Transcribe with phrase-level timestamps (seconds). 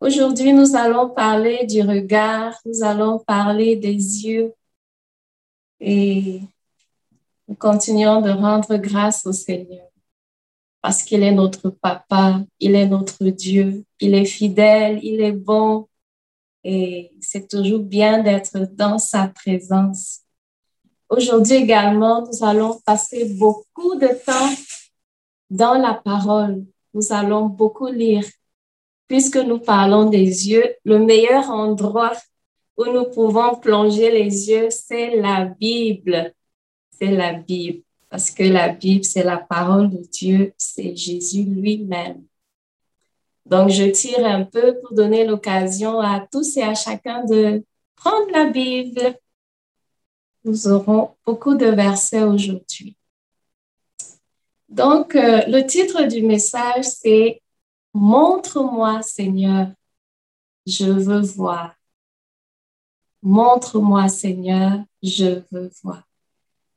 [0.00, 4.54] Aujourd'hui, nous allons parler du regard, nous allons parler des yeux
[5.80, 6.40] et
[7.48, 9.88] nous continuons de rendre grâce au Seigneur
[10.80, 15.88] parce qu'il est notre papa, il est notre Dieu, il est fidèle, il est bon
[16.62, 20.20] et c'est toujours bien d'être dans sa présence.
[21.08, 24.54] Aujourd'hui également, nous allons passer beaucoup de temps
[25.50, 26.64] dans la parole.
[26.94, 28.24] Nous allons beaucoup lire
[29.08, 32.12] puisque nous parlons des yeux, le meilleur endroit
[32.76, 36.32] où nous pouvons plonger les yeux, c'est la Bible.
[36.90, 37.82] C'est la Bible.
[38.10, 42.24] Parce que la Bible, c'est la parole de Dieu, c'est Jésus lui-même.
[43.44, 47.64] Donc, je tire un peu pour donner l'occasion à tous et à chacun de
[47.96, 49.16] prendre la Bible.
[50.44, 52.96] Nous aurons beaucoup de versets aujourd'hui.
[54.68, 57.40] Donc, euh, le titre du message, c'est
[57.94, 59.68] Montre-moi, Seigneur,
[60.66, 61.74] je veux voir.
[63.22, 66.02] Montre-moi, Seigneur, je veux voir.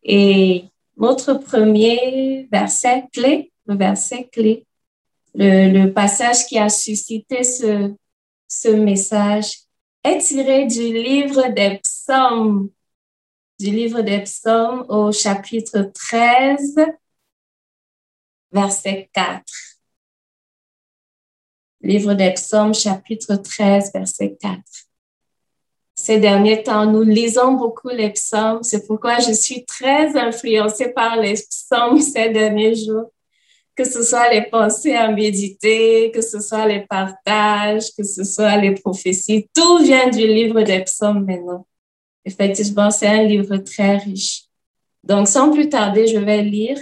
[0.04, 0.66] Et
[0.98, 4.66] notre premier verset clé, le verset clé,
[5.34, 7.94] le, passage qui a suscité ce,
[8.48, 9.60] ce message
[10.04, 12.70] est tiré du livre des psaumes,
[13.60, 16.76] du livre des psaumes au chapitre 13,
[18.52, 19.44] verset 4.
[21.84, 24.60] Livre des psaumes, chapitre 13, verset 4.
[25.96, 28.64] Ces derniers temps, nous lisons beaucoup les psaumes.
[28.64, 33.12] C'est pourquoi je suis très influencée par les psaumes ces derniers jours.
[33.76, 38.58] Que ce soit les pensées à méditer, que ce soit les partages, que ce soit
[38.58, 41.66] les prophéties, tout vient du livre des psaumes maintenant.
[42.26, 44.44] Effectivement, c'est un livre très riche.
[45.04, 46.80] Donc, sans plus tarder, je vais lire.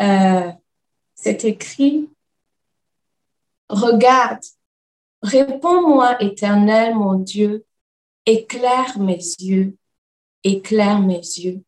[0.00, 0.50] Euh,
[1.14, 2.08] c'est écrit
[3.68, 4.42] Regarde,
[5.22, 7.64] réponds-moi, éternel mon Dieu,
[8.26, 9.76] éclaire mes yeux,
[10.42, 11.62] éclaire mes yeux,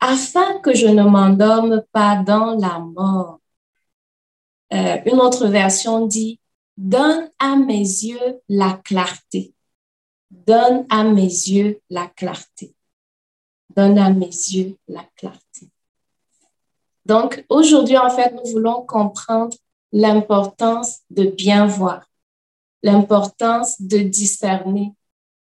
[0.00, 3.40] afin que je ne m'endorme pas dans la mort.
[4.72, 6.40] Euh, une autre version dit,
[6.76, 9.54] donne à mes yeux la clarté.
[10.30, 12.74] Donne à mes yeux la clarté.
[13.74, 15.70] Donne à mes yeux la clarté.
[17.04, 19.56] Donc, aujourd'hui, en fait, nous voulons comprendre
[19.96, 22.06] l'importance de bien voir,
[22.82, 24.92] l'importance de discerner,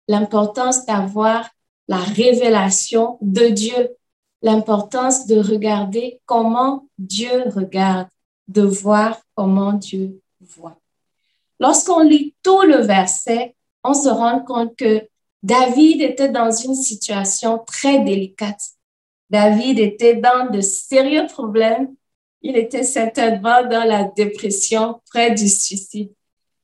[0.06, 1.50] l'importance d'avoir
[1.88, 3.96] la révélation de Dieu,
[4.42, 8.06] l'importance de regarder comment Dieu regarde,
[8.46, 10.78] de voir comment Dieu voit.
[11.58, 15.08] Lorsqu'on lit tout le verset, on se rend compte que
[15.42, 18.62] David était dans une situation très délicate.
[19.30, 21.92] David était dans de sérieux problèmes
[22.44, 26.12] il était certainement dans la dépression, près du suicide.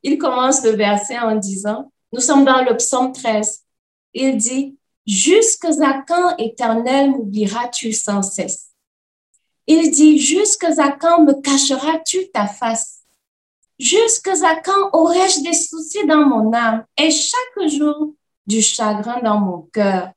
[0.02, 3.60] Il commence le verset en disant, nous sommes dans le psaume 13.
[4.12, 4.76] Il dit,
[5.06, 8.72] Jusque à quand, éternel, m'oublieras-tu sans cesse?
[9.66, 12.98] Il dit, Jusque à quand me cacheras-tu ta face?
[13.78, 18.12] Jusque à quand aurais-je des soucis dans mon âme et chaque jour
[18.46, 20.10] du chagrin dans mon cœur?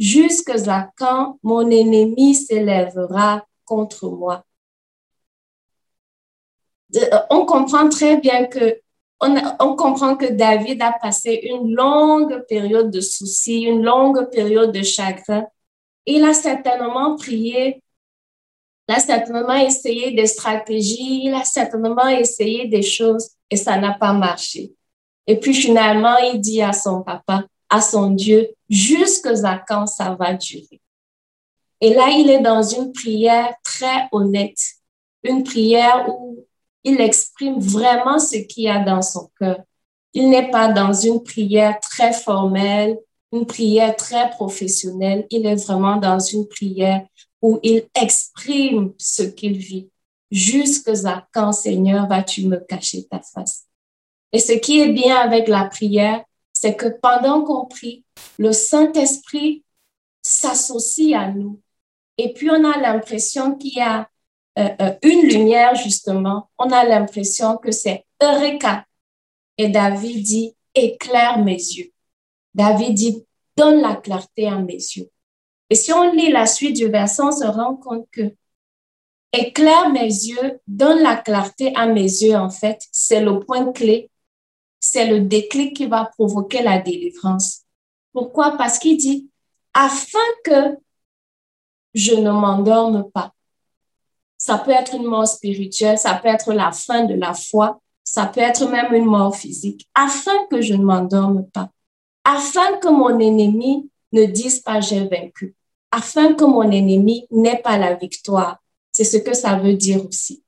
[0.00, 4.44] Jusque à quand mon ennemi s'élèvera contre moi?
[6.96, 8.80] Euh, on comprend très bien que
[9.20, 14.82] on, comprend que David a passé une longue période de soucis, une longue période de
[14.82, 15.46] chagrin.
[16.04, 17.82] Il a certainement prié,
[18.88, 23.94] il a certainement essayé des stratégies, il a certainement essayé des choses et ça n'a
[23.94, 24.74] pas marché.
[25.26, 30.34] Et puis finalement, il dit à son papa, à son Dieu, jusqu'à quand ça va
[30.34, 30.80] durer?
[31.80, 34.58] Et là, il est dans une prière très honnête,
[35.22, 36.43] une prière où
[36.84, 39.60] il exprime vraiment ce qu'il y a dans son cœur.
[40.12, 42.98] Il n'est pas dans une prière très formelle,
[43.32, 45.26] une prière très professionnelle.
[45.30, 47.04] Il est vraiment dans une prière
[47.42, 49.90] où il exprime ce qu'il vit.
[50.30, 53.64] Jusqu'à quand, Seigneur, vas-tu me cacher ta face?
[54.32, 56.22] Et ce qui est bien avec la prière,
[56.52, 58.04] c'est que pendant qu'on prie,
[58.38, 59.64] le Saint-Esprit
[60.22, 61.60] s'associe à nous.
[62.18, 64.08] Et puis on a l'impression qu'il y a
[64.56, 68.86] une lumière, justement, on a l'impression que c'est Eureka.
[69.58, 71.92] Et David dit, éclaire mes yeux.
[72.54, 73.24] David dit,
[73.56, 75.10] donne la clarté à mes yeux.
[75.70, 78.34] Et si on lit la suite du verset, on se rend compte que
[79.32, 84.10] éclaire mes yeux, donne la clarté à mes yeux, en fait, c'est le point clé,
[84.78, 87.62] c'est le déclic qui va provoquer la délivrance.
[88.12, 88.56] Pourquoi?
[88.56, 89.28] Parce qu'il dit,
[89.72, 90.76] afin que
[91.94, 93.33] je ne m'endorme pas.
[94.46, 98.26] Ça peut être une mort spirituelle, ça peut être la fin de la foi, ça
[98.26, 101.70] peut être même une mort physique, afin que je ne m'endorme pas,
[102.24, 105.54] afin que mon ennemi ne dise pas j'ai vaincu,
[105.90, 108.58] afin que mon ennemi n'ait pas la victoire.
[108.92, 110.44] C'est ce que ça veut dire aussi.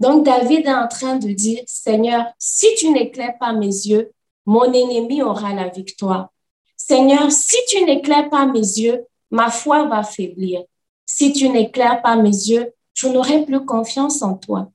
[0.00, 4.10] Donc David est en train de dire, Seigneur, si tu n'éclaires pas mes yeux,
[4.46, 6.30] mon ennemi aura la victoire.
[6.78, 10.62] Seigneur, si tu n'éclaires pas mes yeux, ma foi va faiblir.
[11.04, 14.72] Si tu n'éclaires pas mes yeux, je n'aurai plus confiance en toi.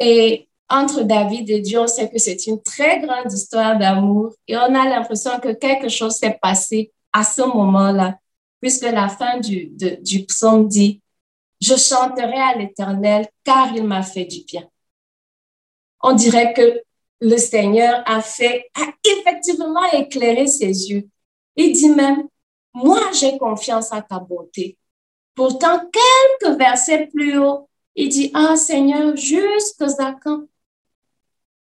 [0.00, 4.56] Et entre David et Dieu, on sait que c'est une très grande histoire d'amour et
[4.56, 8.18] on a l'impression que quelque chose s'est passé à ce moment-là,
[8.60, 11.00] puisque la fin du, du psaume dit,
[11.60, 14.68] je chanterai à l'Éternel car il m'a fait du bien.
[16.02, 16.82] On dirait que
[17.20, 21.08] le Seigneur a fait, a effectivement éclairé ses yeux.
[21.54, 22.26] Il dit même,
[22.74, 24.76] moi j'ai confiance à ta bonté.
[25.34, 30.46] Pourtant, quelques versets plus haut, il dit, ah Seigneur, jusqu'à quand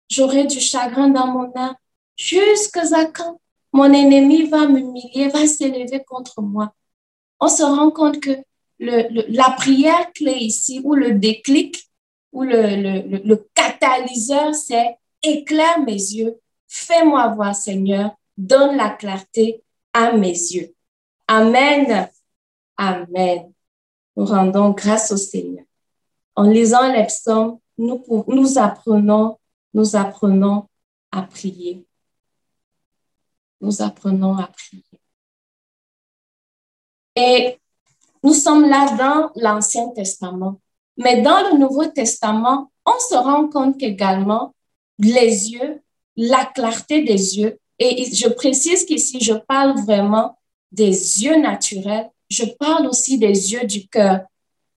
[0.10, 1.76] j'aurai du chagrin dans mon âme?
[2.16, 3.40] Jusqu'à quand
[3.72, 6.74] mon ennemi va m'humilier, va s'élever contre moi?
[7.40, 8.32] On se rend compte que
[8.80, 11.90] la prière clé ici, ou le déclic,
[12.32, 19.64] ou le, le, le catalyseur, c'est éclaire mes yeux, fais-moi voir, Seigneur, donne la clarté
[19.94, 20.74] à mes yeux.
[21.28, 22.10] Amen.
[22.78, 23.52] Amen.
[24.16, 25.66] Nous rendons grâce au Seigneur.
[26.36, 27.08] En lisant les
[27.78, 29.38] nous apprenons,
[29.74, 30.68] nous apprenons
[31.12, 31.86] à prier.
[33.62, 34.84] Nous apprenons à prier.
[37.16, 37.60] Et
[38.24, 40.60] nous sommes là dans l'Ancien Testament.
[40.98, 44.54] Mais dans le Nouveau Testament, on se rend compte qu'également,
[45.00, 45.82] les yeux,
[46.16, 50.40] la clarté des yeux, et je précise qu'ici, je parle vraiment
[50.72, 54.22] des yeux naturels, je parle aussi des yeux du cœur.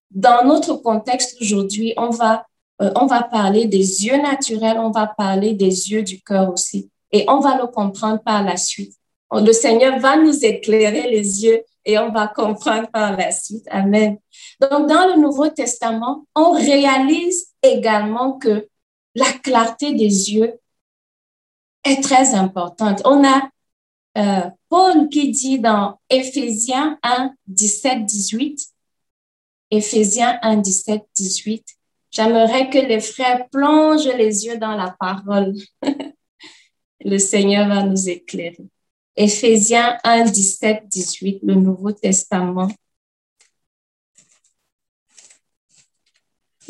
[0.09, 2.45] Dans notre contexte aujourd'hui, on va,
[2.81, 6.89] euh, on va parler des yeux naturels, on va parler des yeux du cœur aussi.
[7.11, 8.93] Et on va le comprendre par la suite.
[9.31, 13.65] Le Seigneur va nous éclairer les yeux et on va comprendre par la suite.
[13.69, 14.17] Amen.
[14.59, 18.67] Donc, dans le Nouveau Testament, on réalise également que
[19.15, 20.59] la clarté des yeux
[21.83, 23.01] est très importante.
[23.05, 23.49] On a
[24.17, 28.67] euh, Paul qui dit dans Éphésiens 1, 17, 18,
[29.71, 31.65] Éphésiens 1, 17, 18,
[32.11, 35.55] j'aimerais que les frères plongent les yeux dans la parole.
[37.03, 38.57] Le Seigneur va nous éclairer.
[39.15, 42.69] Éphésiens 1, 17, 18, le Nouveau Testament.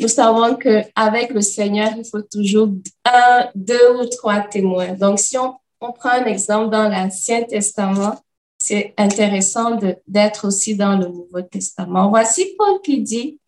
[0.00, 2.70] Nous savons qu'avec le Seigneur, il faut toujours
[3.04, 4.94] un, deux ou trois témoins.
[4.94, 8.14] Donc, si on on prend un exemple dans l'Ancien Testament,
[8.56, 12.08] c'est intéressant d'être aussi dans le Nouveau Testament.
[12.08, 13.40] Voici Paul qui dit,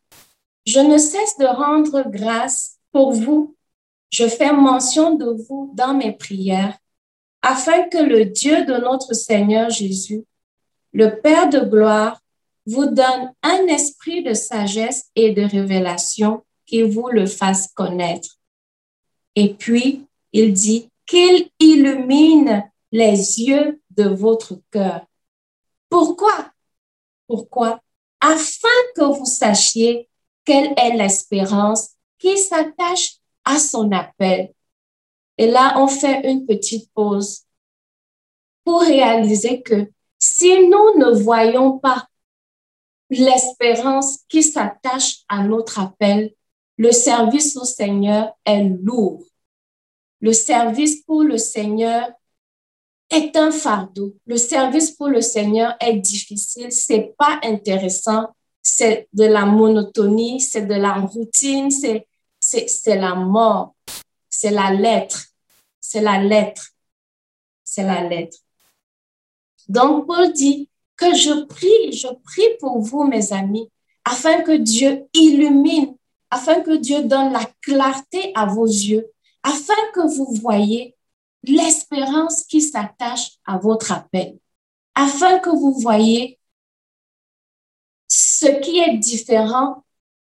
[0.66, 3.54] je ne cesse de rendre grâce pour vous.
[4.10, 6.76] Je fais mention de vous dans mes prières,
[7.42, 10.24] afin que le Dieu de notre Seigneur Jésus,
[10.92, 12.20] le Père de gloire,
[12.66, 18.38] vous donne un esprit de sagesse et de révélation qui vous le fasse connaître.
[19.36, 25.06] Et puis, il dit, qu'il illumine les yeux de votre cœur.
[25.88, 26.52] Pourquoi?
[27.26, 27.80] Pourquoi?
[28.20, 30.08] Afin que vous sachiez
[30.44, 34.52] quelle est l'espérance qui s'attache à son appel.
[35.36, 37.42] Et là, on fait une petite pause
[38.64, 42.06] pour réaliser que si nous ne voyons pas
[43.10, 46.34] l'espérance qui s'attache à notre appel,
[46.78, 49.22] le service au Seigneur est lourd
[50.24, 52.10] le service pour le Seigneur
[53.10, 54.16] est un fardeau.
[54.24, 58.28] Le service pour le Seigneur est difficile, c'est pas intéressant,
[58.62, 62.08] c'est de la monotonie, c'est de la routine, c'est
[62.40, 63.74] c'est la mort,
[64.30, 65.26] c'est la lettre,
[65.78, 66.70] c'est la lettre,
[67.62, 68.38] c'est la lettre.
[69.68, 73.70] Donc Paul dit que je prie, je prie pour vous mes amis,
[74.06, 75.94] afin que Dieu illumine,
[76.30, 79.10] afin que Dieu donne la clarté à vos yeux,
[79.44, 80.96] afin que vous voyez
[81.44, 84.38] l'espérance qui s'attache à votre appel,
[84.94, 86.38] afin que vous voyez
[88.08, 89.84] ce qui est différent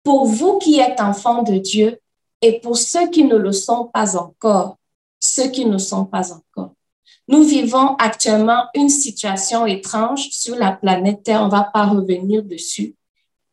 [0.03, 2.00] pour vous qui êtes enfants de Dieu
[2.41, 4.77] et pour ceux qui ne le sont pas encore,
[5.20, 6.74] ceux qui ne sont pas encore.
[7.27, 12.44] Nous vivons actuellement une situation étrange sur la planète Terre, on ne va pas revenir
[12.44, 12.96] dessus.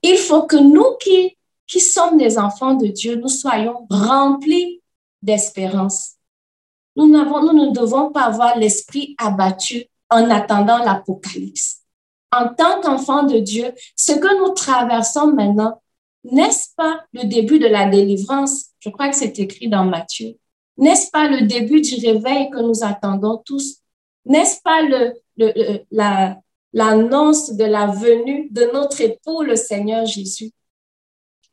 [0.02, 1.36] Il faut que nous qui,
[1.66, 4.80] qui sommes des enfants de Dieu, nous soyons remplis
[5.22, 6.14] d'espérance.
[6.96, 11.82] Nous, nous ne devons pas avoir l'esprit abattu en attendant l'Apocalypse.
[12.32, 15.80] En tant qu'enfants de Dieu, ce que nous traversons maintenant
[16.24, 18.66] N'est-ce pas le début de la délivrance?
[18.80, 20.36] Je crois que c'est écrit dans Matthieu.
[20.76, 23.78] N'est-ce pas le début du réveil que nous attendons tous?
[24.24, 26.38] N'est-ce pas le, le, la,
[26.72, 30.52] l'annonce de la venue de notre époux, le Seigneur Jésus?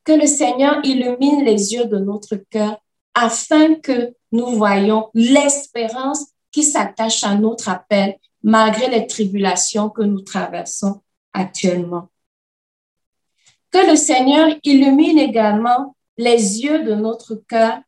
[0.03, 2.77] Que le Seigneur illumine les yeux de notre cœur
[3.15, 10.21] afin que nous voyons l'espérance qui s'attache à notre appel malgré les tribulations que nous
[10.21, 11.01] traversons
[11.33, 12.09] actuellement.
[13.71, 17.79] Que le Seigneur illumine également les yeux de notre cœur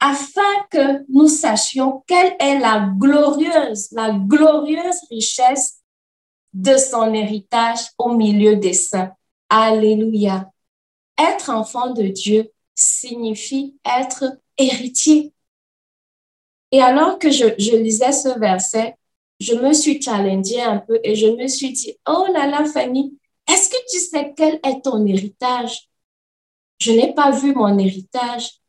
[0.00, 5.80] afin que nous sachions quelle est la glorieuse, la glorieuse richesse
[6.52, 9.12] de son héritage au milieu des saints.
[9.48, 10.50] Alléluia.
[11.18, 15.32] Être enfant de Dieu signifie être héritier.
[16.70, 18.94] Et alors que je, lisais ce verset,
[19.40, 23.18] je me suis challengée un peu et je me suis dit, oh là là, Fanny,
[23.50, 25.88] est-ce que tu sais quel est ton héritage?
[26.78, 28.60] Je n'ai pas vu mon héritage.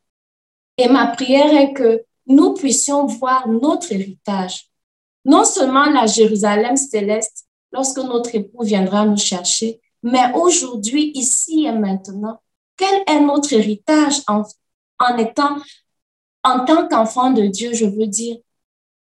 [0.76, 4.70] Et ma prière est que nous puissions voir notre héritage.
[5.24, 11.72] Non seulement la Jérusalem céleste lorsque notre époux viendra nous chercher, mais aujourd'hui, ici et
[11.72, 12.40] maintenant,
[12.80, 14.42] quel est notre héritage en,
[14.98, 15.58] en étant,
[16.42, 18.38] en tant qu'enfant de Dieu, je veux dire,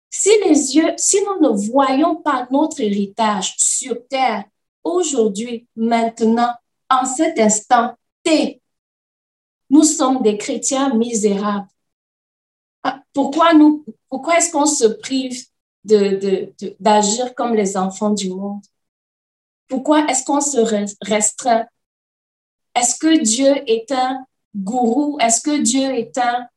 [0.09, 4.43] si les yeux, si nous ne voyons pas notre héritage sur terre,
[4.83, 6.53] aujourd'hui, maintenant,
[6.89, 8.61] en cet instant T,
[9.69, 11.67] nous sommes des chrétiens misérables.
[12.83, 15.45] Ah, pourquoi nous, pourquoi est-ce qu'on se prive
[15.85, 18.63] de, d'agir comme les enfants du monde?
[19.69, 20.57] Pourquoi est-ce qu'on se
[21.01, 21.65] restreint?
[22.75, 24.25] Est-ce que Dieu est un
[24.55, 25.17] gourou?
[25.19, 26.47] Est-ce que Dieu est un,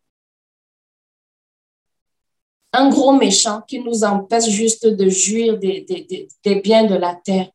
[2.90, 7.50] gros méchant qui nous empêche juste de jouir des, des, des biens de la terre?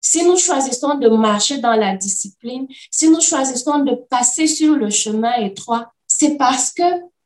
[0.00, 4.90] Si nous choisissons de marcher dans la discipline, si nous choisissons de passer sur le
[4.90, 6.82] chemin étroit, c'est parce que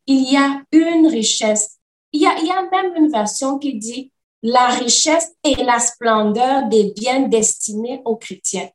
[0.07, 1.79] il y a une richesse.
[2.12, 4.11] Il y a, il y a même une version qui dit
[4.43, 8.69] la richesse et la splendeur des biens destinés aux chrétiens.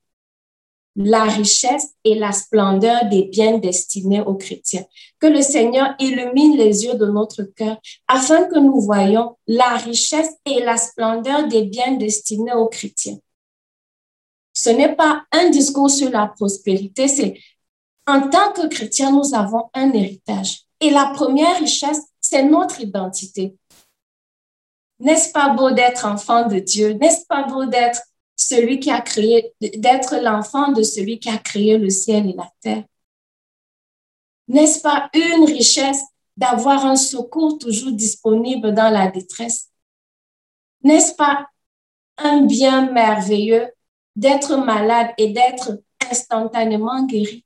[0.99, 4.83] La richesse et la splendeur des biens destinés aux chrétiens.
[5.19, 7.77] Que le Seigneur illumine les yeux de notre cœur
[8.07, 13.17] afin que nous voyons la richesse et la splendeur des biens destinés aux chrétiens.
[14.53, 17.39] Ce n'est pas un discours sur la prospérité, c'est
[18.07, 20.61] en tant que chrétiens, nous avons un héritage.
[20.79, 23.55] Et la première richesse, c'est notre identité.
[24.99, 26.93] N'est-ce pas beau d'être enfant de Dieu?
[26.93, 28.01] N'est-ce pas beau d'être
[28.37, 32.49] celui qui a créé, d'être l'enfant de celui qui a créé le ciel et la
[32.61, 32.83] terre?
[34.47, 36.03] N'est-ce pas une richesse
[36.37, 39.69] d'avoir un secours toujours disponible dans la détresse?
[40.83, 41.47] N'est-ce pas
[42.17, 43.71] un bien merveilleux
[44.15, 47.43] d'être malade et d'être instantanément guéri?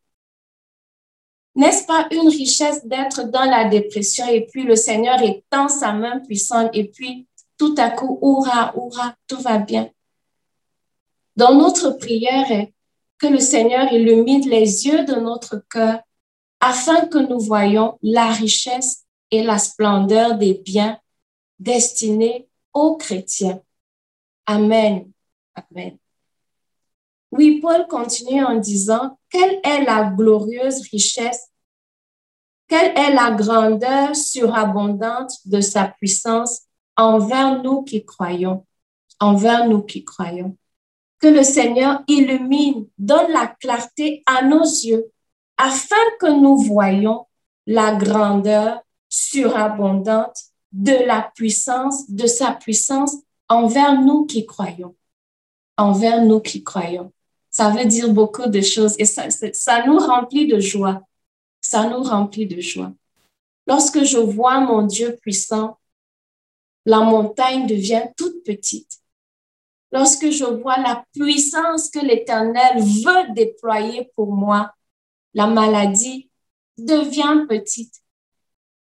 [1.56, 6.20] N'est-ce pas une richesse d'être dans la dépression et puis le Seigneur étend sa main
[6.20, 9.90] puissante et puis tout à coup, oura, oura, tout va bien?
[11.42, 12.72] Dans notre prière est
[13.18, 16.00] que le Seigneur illumine les yeux de notre cœur
[16.60, 21.00] afin que nous voyions la richesse et la splendeur des biens
[21.58, 23.60] destinés aux chrétiens.
[24.46, 25.12] Amen.
[25.56, 25.98] Amen.
[27.32, 31.48] Oui, Paul continue en disant, quelle est la glorieuse richesse,
[32.68, 38.64] quelle est la grandeur surabondante de sa puissance envers nous qui croyons,
[39.20, 40.56] envers nous qui croyons.
[41.22, 45.12] Que le Seigneur illumine, donne la clarté à nos yeux,
[45.58, 47.28] afin que nous voyions
[47.68, 50.38] la grandeur surabondante
[50.72, 53.16] de la puissance, de sa puissance
[53.50, 54.96] envers nous qui croyons,
[55.78, 57.12] envers nous qui croyons.
[57.50, 61.02] Ça veut dire beaucoup de choses et ça, ça nous remplit de joie.
[61.60, 62.94] Ça nous remplit de joie.
[63.68, 65.78] Lorsque je vois mon Dieu puissant
[66.86, 69.01] la montagne devient toute petite.
[69.92, 74.74] Lorsque je vois la puissance que l'Éternel veut déployer pour moi,
[75.34, 76.30] la maladie
[76.78, 77.96] devient petite.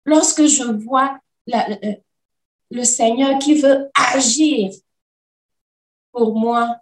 [0.04, 4.72] Lorsque je vois le Seigneur qui veut agir
[6.12, 6.76] pour moi,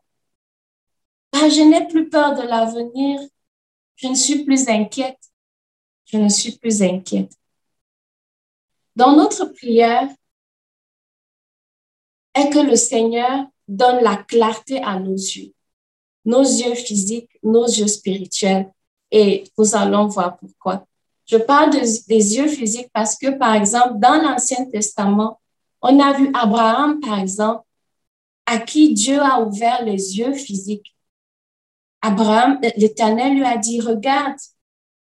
[1.32, 3.20] ben, je n'ai plus peur de l'avenir.
[3.96, 5.20] Je ne suis plus inquiète.
[6.06, 7.32] Je ne suis plus inquiète.
[8.96, 10.08] Dans notre prière,
[12.34, 15.52] est que le Seigneur donne la clarté à nos yeux,
[16.24, 18.70] nos yeux physiques, nos yeux spirituels.
[19.10, 20.86] Et nous allons voir pourquoi.
[21.26, 25.40] Je parle des yeux physiques parce que, par exemple, dans l'Ancien Testament,
[25.80, 27.62] on a vu Abraham, par exemple,
[28.46, 30.94] à qui Dieu a ouvert les yeux physiques.
[32.02, 34.36] Abraham, l'Éternel lui a dit, regarde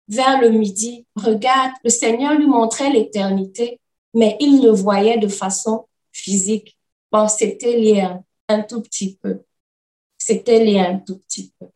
[0.07, 3.79] vers le midi, regarde, le Seigneur lui montrait l'éternité,
[4.13, 6.77] mais il le voyait de façon physique.
[7.11, 8.07] Bon, c'était lié
[8.47, 9.43] un, tout petit peu.
[10.17, 11.67] C'était lié un tout petit peu.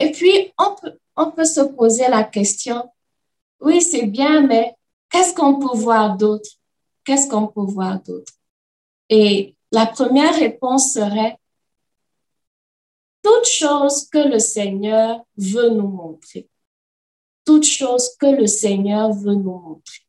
[0.00, 2.90] Et puis, on peut, on peut se poser la question,
[3.60, 4.76] oui, c'est bien, mais
[5.10, 6.50] qu'est-ce qu'on peut voir d'autre?
[7.04, 8.32] Qu'est-ce qu'on peut voir d'autre?
[9.08, 11.38] Et la première réponse serait,
[13.22, 16.48] toute chose que le Seigneur veut nous montrer.
[17.44, 20.02] Toute chose que le Seigneur veut nous montrer.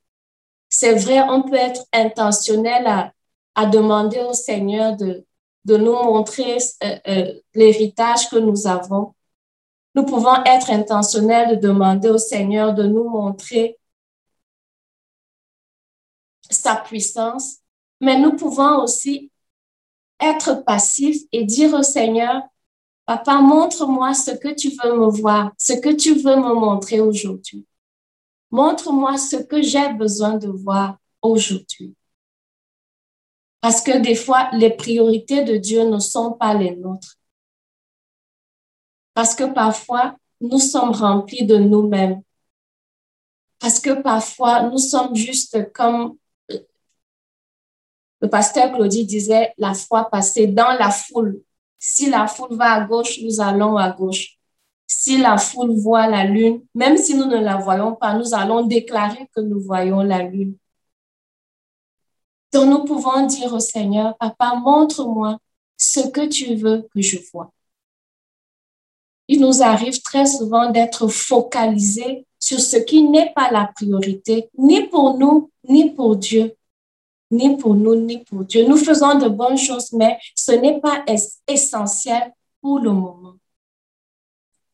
[0.69, 3.13] C'est vrai, on peut être intentionnel à,
[3.55, 5.25] à demander au Seigneur de,
[5.65, 9.13] de nous montrer euh, euh, l'héritage que nous avons.
[9.95, 13.77] Nous pouvons être intentionnels de demander au Seigneur de nous montrer
[16.49, 17.57] sa puissance,
[18.01, 19.31] mais nous pouvons aussi
[20.19, 22.41] être passifs et dire au Seigneur,
[23.05, 27.65] Papa, montre-moi ce que tu veux me voir, ce que tu veux me montrer aujourd'hui.
[28.51, 31.95] Montre-moi ce que j'ai besoin de voir aujourd'hui.
[33.61, 37.17] Parce que des fois, les priorités de Dieu ne sont pas les nôtres.
[39.13, 42.21] Parce que parfois, nous sommes remplis de nous-mêmes.
[43.59, 46.15] Parce que parfois, nous sommes juste comme
[48.21, 51.41] le pasteur Claudie disait, la foi passée dans la foule.
[51.77, 54.37] Si la foule va à gauche, nous allons à gauche.
[54.87, 58.65] Si la foule voit la lune, même si nous ne la voyons pas, nous allons
[58.65, 60.57] déclarer que nous voyons la lune.
[62.51, 65.37] Donc nous pouvons dire au Seigneur, Papa, montre-moi
[65.77, 67.51] ce que tu veux que je vois.
[69.27, 74.87] Il nous arrive très souvent d'être focalisés sur ce qui n'est pas la priorité, ni
[74.87, 76.55] pour nous, ni pour Dieu
[77.31, 78.65] ni pour nous, ni pour Dieu.
[78.67, 81.03] Nous faisons de bonnes choses, mais ce n'est pas
[81.47, 83.35] essentiel pour le moment.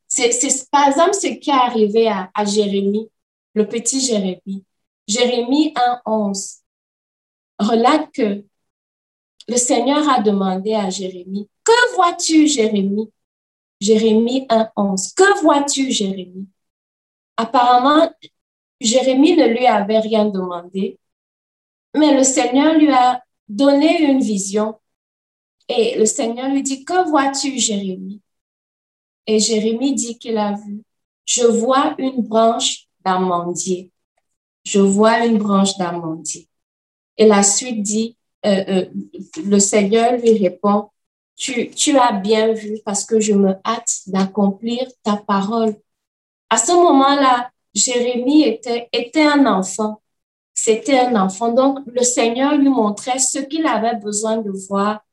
[0.08, 0.32] C'est,
[0.72, 3.10] par exemple ce qui est arrivé à, à Jérémie,
[3.54, 4.64] le petit Jérémie.
[5.08, 5.74] Jérémie
[6.06, 6.62] 1.11
[7.60, 8.44] relate que
[9.48, 13.12] le Seigneur a demandé à Jérémie, que vois-tu, Jérémie?
[13.80, 16.48] Jérémie 1.11, que vois-tu, Jérémie?
[17.38, 18.12] Apparemment,
[18.80, 20.98] Jérémie ne lui avait rien demandé,
[21.96, 24.80] mais le Seigneur lui a donné une vision
[25.68, 28.22] et le Seigneur lui dit, que vois-tu, Jérémie?
[29.28, 30.84] Et Jérémie dit qu'il a vu,
[31.26, 33.92] je vois une branche d'amandier.
[34.64, 36.48] Je vois une branche d'amandier.
[37.18, 38.86] Et la suite dit, euh, euh,
[39.44, 40.90] le Seigneur lui répond,
[41.36, 45.76] tu, tu as bien vu parce que je me hâte d'accomplir ta parole.
[46.50, 50.02] À ce moment-là, Jérémie était, était un enfant
[50.56, 51.52] c'était un enfant.
[51.52, 55.06] Donc, le Seigneur lui montrait ce qu'il avait besoin de voir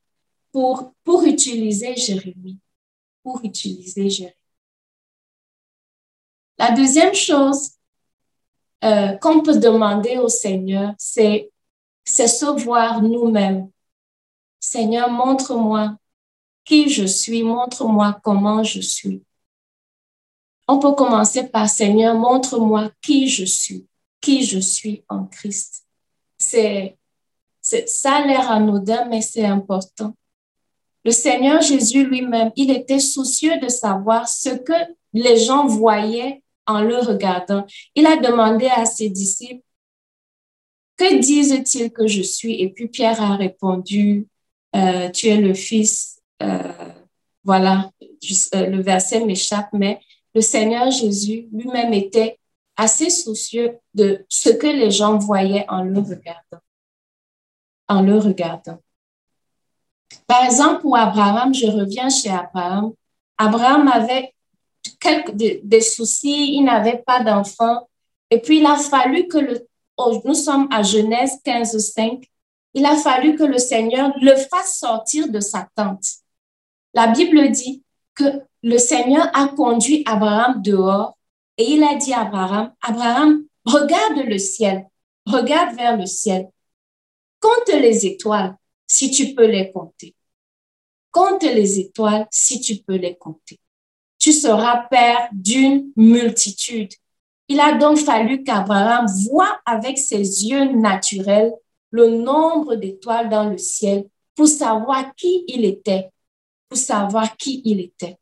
[0.53, 2.59] pour, pour utiliser Jérémie.
[3.23, 4.37] Pour utiliser Jérémie.
[6.59, 7.73] La deuxième chose
[8.85, 11.51] euh, qu'on peut demander au Seigneur, c'est,
[12.05, 13.71] c'est se voir nous-mêmes.
[14.61, 15.97] Seigneur, montre-moi
[16.65, 19.23] qui je suis, montre-moi comment je suis.
[20.69, 23.87] On peut commencer par Seigneur, montre-moi qui je suis
[24.23, 25.85] qui je suis en Christ.
[26.39, 26.97] C'est,
[27.61, 30.15] ça a l'air anodin, mais c'est important.
[31.05, 34.73] Le Seigneur Jésus lui-même, il était soucieux de savoir ce que
[35.13, 37.67] les gens voyaient en le regardant.
[37.97, 39.65] Il a demandé à ses disciples,
[41.03, 42.61] que disent-ils que je suis?
[42.61, 44.29] Et puis Pierre a répondu,
[44.77, 46.21] euh, tu es le Fils.
[46.43, 46.73] Euh,
[47.45, 47.91] voilà,
[48.55, 50.01] euh, le verset m'échappe, mais
[50.35, 52.39] le Seigneur Jésus lui-même était
[52.77, 56.63] assez soucieux de ce que les gens voyaient en le regardant.
[57.89, 58.79] En le regardant.
[60.27, 62.93] Par exemple, pour Abraham, je reviens chez Abraham.
[63.37, 64.33] Abraham avait
[65.01, 67.89] quelques des soucis, il n'avait pas d'enfant.
[68.31, 69.67] Et puis, il a fallu que le,
[70.25, 72.25] nous sommes à Genèse 15, 5,
[72.75, 76.07] il a fallu que le Seigneur le fasse sortir de sa tente.
[76.95, 77.83] La Bible dit
[78.15, 81.17] que le Seigneur a conduit Abraham dehors
[81.59, 84.87] et il a dit à Abraham, Abraham, regarde le ciel,
[85.27, 86.49] regarde vers le ciel.
[87.41, 90.15] Compte les étoiles si tu peux les compter.
[91.11, 93.59] Compte les étoiles si tu peux les compter.
[94.19, 96.93] Tu seras père d'une multitude.
[97.53, 101.53] Il a donc fallu qu'Abraham voie avec ses yeux naturels
[101.91, 106.09] le nombre d'étoiles dans le ciel pour savoir qui il était,
[106.67, 108.17] pour savoir qui il était.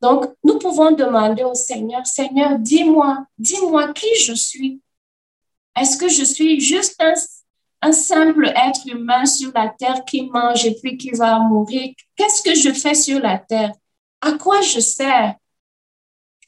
[0.00, 4.80] Donc, nous pouvons demander au Seigneur, Seigneur, dis-moi, dis-moi qui je suis.
[5.78, 6.98] Est-ce que je suis juste
[7.82, 11.92] un simple être humain sur la terre qui mange et puis qui va mourir?
[12.16, 13.72] Qu'est-ce que je fais sur la terre?
[14.22, 15.34] À quoi je sers?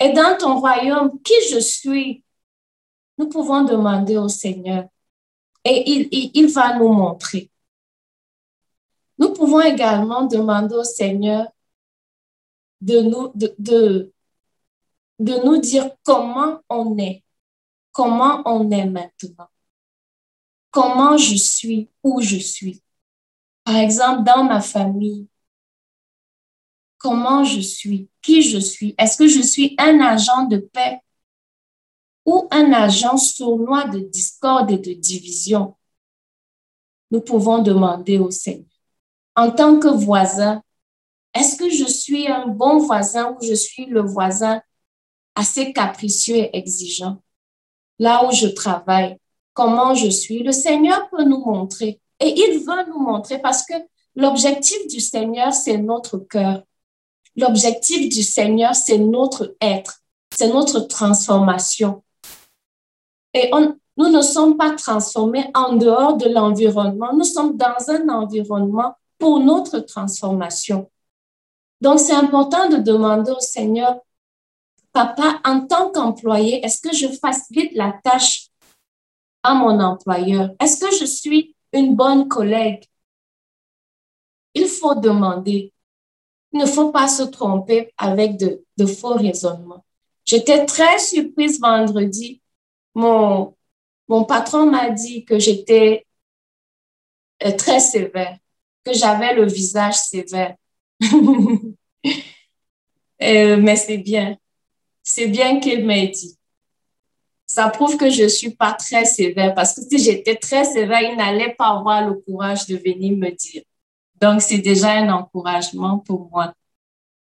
[0.01, 2.25] Et dans ton royaume, qui je suis?
[3.19, 4.89] Nous pouvons demander au Seigneur
[5.65, 7.51] et il, va nous montrer.
[9.19, 11.47] Nous pouvons également demander au Seigneur
[12.81, 14.13] de nous, de
[15.19, 17.25] nous dire comment on est,
[17.93, 19.49] comment on est maintenant,
[20.71, 22.83] comment je suis, où je suis.
[23.63, 25.29] Par exemple, dans ma famille,
[27.05, 28.95] comment je suis, qui je suis.
[28.97, 31.01] Est-ce que je suis un agent de paix
[32.25, 35.77] ou un agent sournois de discorde et de division?
[37.11, 38.65] Nous pouvons demander au Seigneur.
[39.37, 40.63] En tant que voisin,
[41.35, 44.63] est-ce que je suis un bon voisin ou je suis le voisin
[45.35, 47.23] assez capricieux et exigeant?
[47.99, 49.19] Là où je travaille,
[49.53, 52.01] comment je suis, le Seigneur peut nous montrer.
[52.19, 53.75] Et il veut nous montrer parce que
[54.17, 56.63] l'objectif du Seigneur, c'est notre cœur.
[57.37, 60.01] L'objectif du Seigneur, c'est notre être,
[60.35, 62.03] c'est notre transformation.
[63.33, 63.51] Et
[63.97, 69.41] nous ne sommes pas transformés en dehors de l'environnement, nous sommes dans un environnement pour
[69.41, 70.91] notre transformation.
[71.81, 74.01] Donc, c'est important de demander au Seigneur,
[74.93, 78.49] Papa, en tant qu'employé, est-ce que je facilite la tâche
[79.43, 80.51] à mon employeur?
[80.61, 82.85] Est-ce que je suis une bonne collègue?
[84.55, 85.74] Il faut demander.
[86.55, 89.85] Il ne faut pas se tromper avec de, faux raisonnements.
[90.25, 92.41] J'étais très surprise vendredi.
[92.95, 93.57] Mon,
[94.07, 96.07] mon patron m'a dit que j'étais
[97.45, 98.39] euh, très sévère,
[98.85, 100.55] que j'avais le visage sévère.
[103.23, 104.37] Euh, mais c'est bien.
[105.03, 106.37] C'est bien qu'il m'ait dit.
[107.47, 111.01] Ça prouve que je ne suis pas très sévère parce que si j'étais très sévère,
[111.01, 113.63] il n'allait pas avoir le courage de venir me dire.
[114.21, 116.55] Donc, c'est déjà un encouragement pour moi.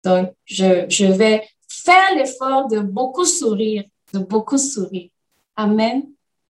[0.04, 5.10] Donc, je, je vais faire l'effort de beaucoup sourire, de beaucoup sourire.
[5.56, 6.04] Amen.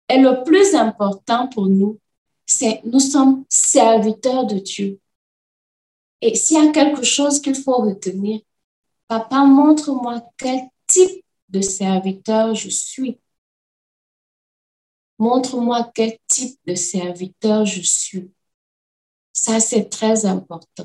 [0.08, 1.98] Et le plus important pour nous,
[2.46, 4.98] c'est nous sommes serviteurs de Dieu.
[6.20, 8.40] Et s'il y a quelque chose qu'il faut retenir,
[9.08, 13.18] papa, montre-moi quel type de serviteur je suis.
[15.18, 18.30] Montre-moi quel type de serviteur je suis.
[19.42, 20.84] Ça, c'est très important.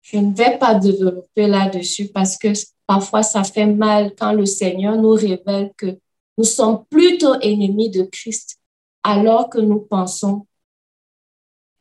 [0.00, 2.48] Je ne vais pas développer là-dessus parce que
[2.86, 5.98] parfois ça fait mal quand le Seigneur nous révèle que
[6.38, 8.58] nous sommes plutôt ennemis de Christ
[9.02, 10.46] alors que nous pensons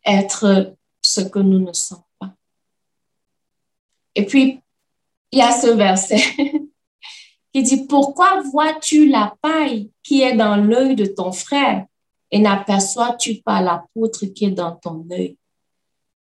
[0.05, 2.33] être ce que nous ne sommes pas.
[4.13, 4.59] Et puis,
[5.31, 6.17] il y a ce verset
[7.53, 11.85] qui dit, pourquoi vois-tu la paille qui est dans l'œil de ton frère
[12.29, 15.37] et n'aperçois-tu pas la poutre qui est dans ton œil?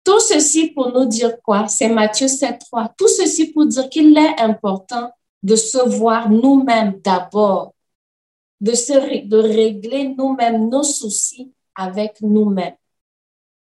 [0.04, 1.68] Tout ceci pour nous dire quoi?
[1.68, 2.94] C'est Matthieu 7, 3.
[2.98, 5.12] Tout ceci pour dire qu'il est important
[5.42, 7.74] de se voir nous-mêmes d'abord,
[8.60, 12.76] de, se, de régler nous-mêmes nos soucis avec nous-mêmes.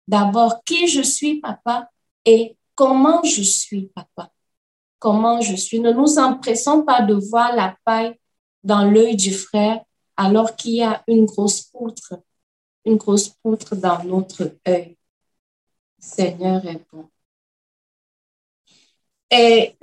[0.08, 1.90] D'abord, qui je suis, papa,
[2.26, 4.32] et comment je suis, papa?
[5.00, 5.80] Comment je suis?
[5.80, 8.16] Ne nous empressons pas de voir la paille
[8.64, 9.84] dans l'œil du frère
[10.18, 12.20] alors qu'il y a une grosse poutre,
[12.86, 14.98] une grosse poutre dans notre œil.
[16.06, 17.10] Seigneur est bon.
[19.32, 19.76] Et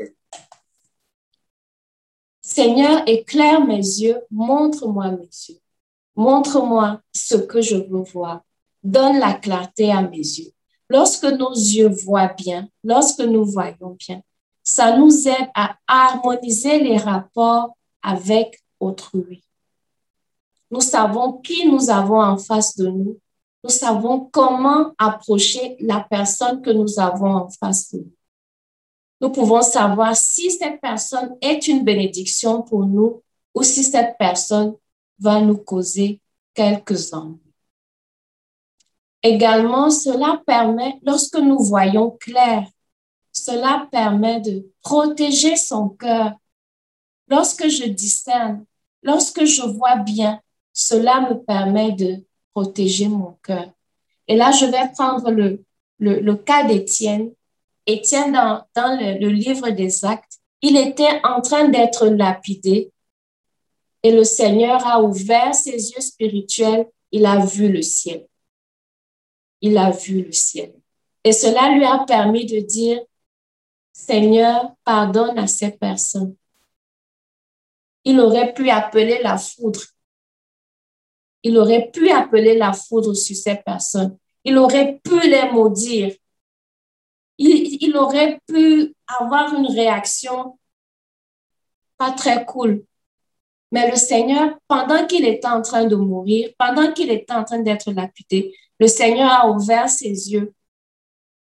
[2.40, 5.60] Seigneur, éclaire mes yeux, montre-moi mes yeux,
[6.14, 8.42] montre-moi ce que je veux voir,
[8.84, 10.52] donne la clarté à mes yeux.
[10.88, 14.22] Lorsque nos yeux voient bien, lorsque nous voyons bien,
[14.62, 19.42] ça nous aide à harmoniser les rapports avec autrui.
[20.70, 23.18] Nous savons qui nous avons en face de nous.
[23.64, 28.12] Nous savons comment approcher la personne que nous avons en face de nous.
[29.20, 33.22] Nous pouvons savoir si cette personne est une bénédiction pour nous
[33.54, 34.74] ou si cette personne
[35.18, 36.20] va nous causer
[36.54, 37.38] quelques ennuis.
[39.22, 42.66] Également, cela permet, lorsque nous voyons clair
[43.32, 46.34] cela permet de protéger son cœur.
[47.28, 48.64] Lorsque je discerne,
[49.02, 50.40] lorsque je vois bien,
[50.72, 53.70] cela me permet de protéger mon cœur.
[54.28, 55.64] Et là, je vais prendre le,
[55.98, 57.32] le, cas d'Étienne.
[57.86, 62.92] Étienne, dans, dans le, le livre des actes, il était en train d'être lapidé
[64.02, 66.88] et le Seigneur a ouvert ses yeux spirituels.
[67.12, 68.26] Il a vu le ciel.
[69.60, 70.74] Il a vu le ciel.
[71.24, 73.00] Et cela lui a permis de dire,
[73.92, 76.34] Seigneur, pardonne à ces personnes.
[78.04, 79.82] Il aurait pu appeler la foudre
[81.42, 84.16] il aurait pu appeler la foudre sur ces personnes.
[84.44, 86.14] Il aurait pu les maudire.
[87.38, 90.58] Il, aurait pu avoir une réaction
[91.96, 92.84] pas très cool.
[93.72, 97.58] Mais le Seigneur, pendant qu'il était en train de mourir, pendant qu'il était en train
[97.58, 100.52] d'être lapidé, le Seigneur a ouvert ses yeux,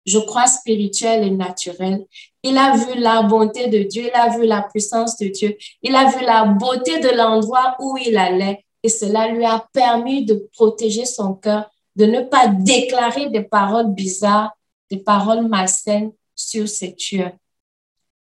[0.06, 2.06] je crois spirituels et naturels.
[2.42, 5.94] Il a vu la bonté de Dieu, il a vu la puissance de Dieu, il
[5.94, 10.48] a vu la beauté de l'endroit où il allait et cela lui a permis de
[10.52, 14.56] protéger son cœur, de ne pas déclarer des paroles bizarres,
[14.90, 17.32] des paroles malsaines sur ses tueurs.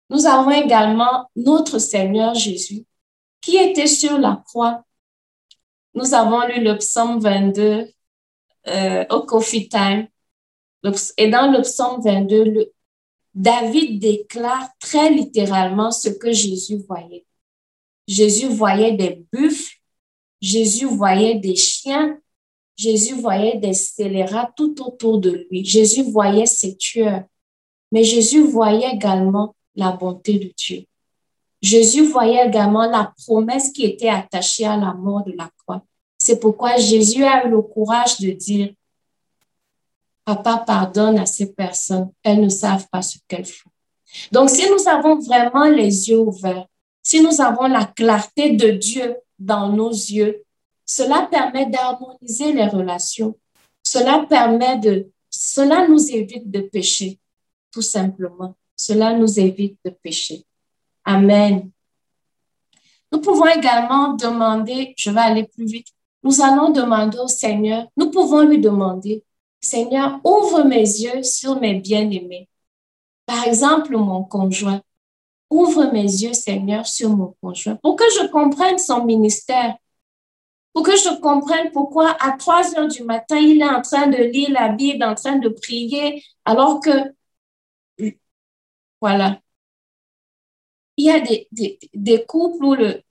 [0.10, 2.86] Nous avons également notre Seigneur Jésus
[3.41, 4.84] qui était sur la croix.
[5.93, 7.88] Nous avons lu le psaume 22
[8.67, 10.08] euh, au Coffee Time.
[11.17, 12.71] Et dans le psaume 22,
[13.34, 17.25] David déclare très littéralement ce que Jésus voyait.
[18.08, 19.72] Jésus voyait des buffles,
[20.43, 22.17] Jésus voyait des chiens,
[22.75, 25.63] Jésus voyait des scélérats tout autour de lui.
[25.63, 27.23] Jésus voyait ses tueurs,
[27.93, 30.84] mais Jésus voyait également la bonté de Dieu.
[31.62, 35.82] Jésus voyait également la promesse qui était attachée à la mort de la croix.
[36.17, 38.73] C'est pourquoi Jésus a eu le courage de dire,
[40.25, 43.69] Papa pardonne à ces personnes, elles ne savent pas ce qu'elles font.
[44.34, 46.65] Donc, si nous avons vraiment les yeux ouverts,
[47.01, 50.43] si nous avons la clarté de Dieu dans nos yeux,
[50.86, 53.38] cela permet d'harmoniser les relations.
[53.84, 57.19] Cela permet de, cela nous évite de pécher,
[57.72, 58.56] tout simplement.
[58.76, 60.46] Cela nous évite de pécher.
[61.06, 61.69] Amen.
[63.12, 65.88] Nous pouvons également demander, je vais aller plus vite,
[66.24, 69.24] nous allons demander au Seigneur, nous pouvons lui demander,
[69.60, 72.48] Seigneur, ouvre mes yeux sur mes bien-aimés.
[73.26, 74.82] Par exemple, mon conjoint.
[75.54, 79.76] Ouvre mes yeux, Seigneur, sur mon conjoint, pour que je comprenne son ministère,
[80.74, 84.18] pour que je comprenne pourquoi à 3 heures du matin, il est en train de
[84.18, 86.89] lire la Bible, en train de prier, alors que,
[89.00, 89.39] voilà,
[90.98, 93.04] il y a des, couples où le,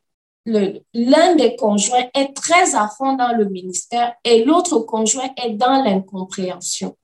[0.94, 5.80] l'un des conjoints est très à fond dans le ministère et l'autre conjoint est dans
[5.84, 6.96] l'incompréhension.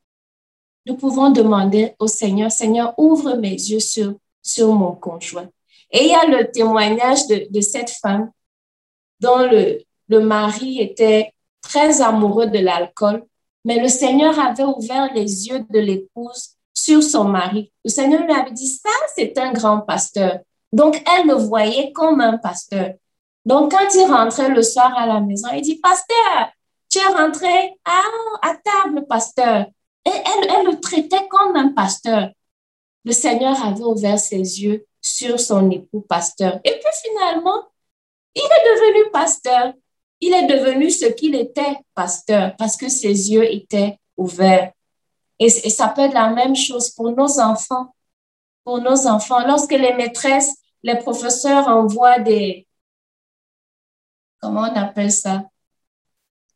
[0.84, 4.16] Nous pouvons demander au Seigneur, Seigneur, ouvre mes yeux sur,
[4.48, 5.48] sur mon conjoint.
[5.90, 8.30] Et il y a le témoignage de, cette femme
[9.20, 11.32] dont le, le mari était
[11.62, 13.24] très amoureux de l'alcool,
[13.64, 17.72] mais le Seigneur avait ouvert les yeux de l'épouse sur son mari.
[17.84, 20.38] Le Seigneur lui avait dit, ça, c'est un grand pasteur.
[20.72, 22.94] Donc, elle le voyait comme un pasteur.
[23.44, 26.50] Donc, quand il rentrait le soir à la maison, il dit, pasteur,
[26.90, 28.02] tu es rentré à,
[28.42, 29.66] à table, pasteur.
[30.06, 32.30] Et elle, elle le traitait comme un pasteur.
[33.08, 36.60] Le Seigneur avait ouvert ses yeux sur son époux pasteur.
[36.62, 37.62] Et puis finalement,
[38.34, 39.72] il est devenu pasteur.
[40.20, 44.72] Il est devenu ce qu'il était, pasteur, parce que ses yeux étaient ouverts.
[45.38, 47.94] Et, ça peut être la même chose pour nos enfants.
[48.62, 52.68] Pour nos enfants, lorsque les maîtresses les professeurs envoient des,
[54.38, 55.44] comment on appelle ça?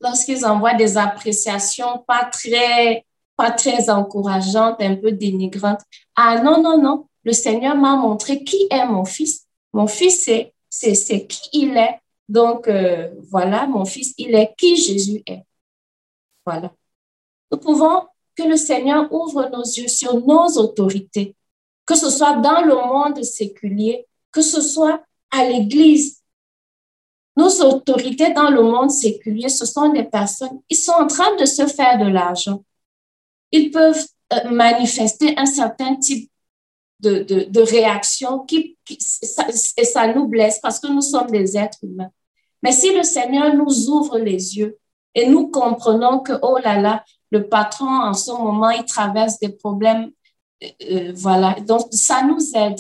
[0.03, 3.07] Lorsqu'ils envoient des appréciations pas très,
[3.37, 5.81] pas très encourageantes, un peu dénigrantes.
[6.17, 7.07] Ah non, non, non.
[7.25, 9.47] Le Seigneur m'a montré qui est mon fils.
[9.73, 12.01] Mon fils, c'est, c'est, c'est qui il est.
[12.29, 15.45] Donc, euh, voilà, mon fils, il est qui Jésus est.
[16.45, 16.73] Voilà.
[17.51, 21.37] Nous pouvons que le Seigneur ouvre nos yeux sur nos autorités,
[21.85, 26.23] que ce soit dans le monde séculier que ce soit à l'Église.
[27.37, 31.45] Nos autorités dans le monde séculier, ce sont des personnes, ils sont en train de
[31.45, 32.65] se faire de l'argent.
[33.53, 36.31] Ils peuvent euh, manifester un certain type
[37.01, 42.11] de, de, réaction qui, et ça nous blesse parce que nous sommes des êtres humains.
[42.63, 44.79] Mais si le Seigneur nous ouvre les yeux
[45.15, 49.49] et nous comprenons que, oh là là, le patron en ce moment, il traverse des
[49.49, 50.13] problèmes,
[50.63, 52.79] euh, euh voilà, donc ça nous aide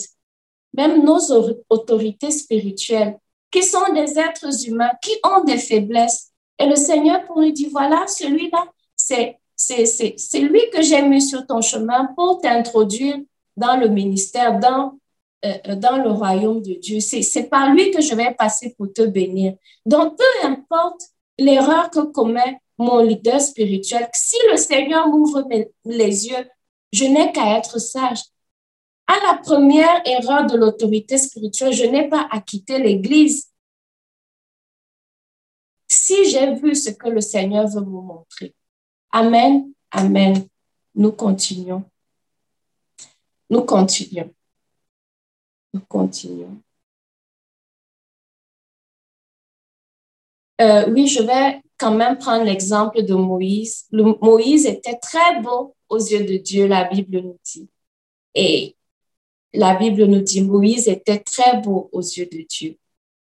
[0.74, 1.20] même nos
[1.68, 3.18] autorités spirituelles,
[3.50, 6.30] qui sont des êtres humains, qui ont des faiblesses.
[6.58, 8.64] Et le Seigneur pour lui dire, voilà, celui-là,
[8.96, 13.16] c'est, c'est, lui que j'ai mis sur ton chemin pour t'introduire
[13.56, 14.98] dans le ministère, dans,
[15.44, 17.00] euh, dans le royaume de Dieu.
[17.00, 19.54] C'est, par lui que je vais passer pour te bénir.
[19.86, 21.02] Donc, peu importe
[21.38, 25.46] l'erreur que commet mon leader spirituel, si le Seigneur m'ouvre
[25.84, 26.48] les yeux,
[26.92, 28.20] je n'ai qu'à être sage.
[29.06, 33.50] À la première erreur de l'autorité spirituelle, je n'ai pas acquitté l'Église.
[35.86, 38.54] Si j'ai vu ce que le Seigneur veut me montrer.
[39.12, 40.48] Amen, amen.
[40.94, 41.84] Nous continuons.
[43.50, 44.32] Nous continuons.
[45.74, 46.62] Nous continuons.
[50.62, 53.86] euh, oui, je vais quand même prendre l'exemple de Moïse.
[53.92, 57.68] Moïse était très beau aux yeux de Dieu, la Bible nous dit.
[58.34, 58.76] Et
[59.52, 62.78] la Bible nous dit, Moïse était très beau aux yeux de Dieu.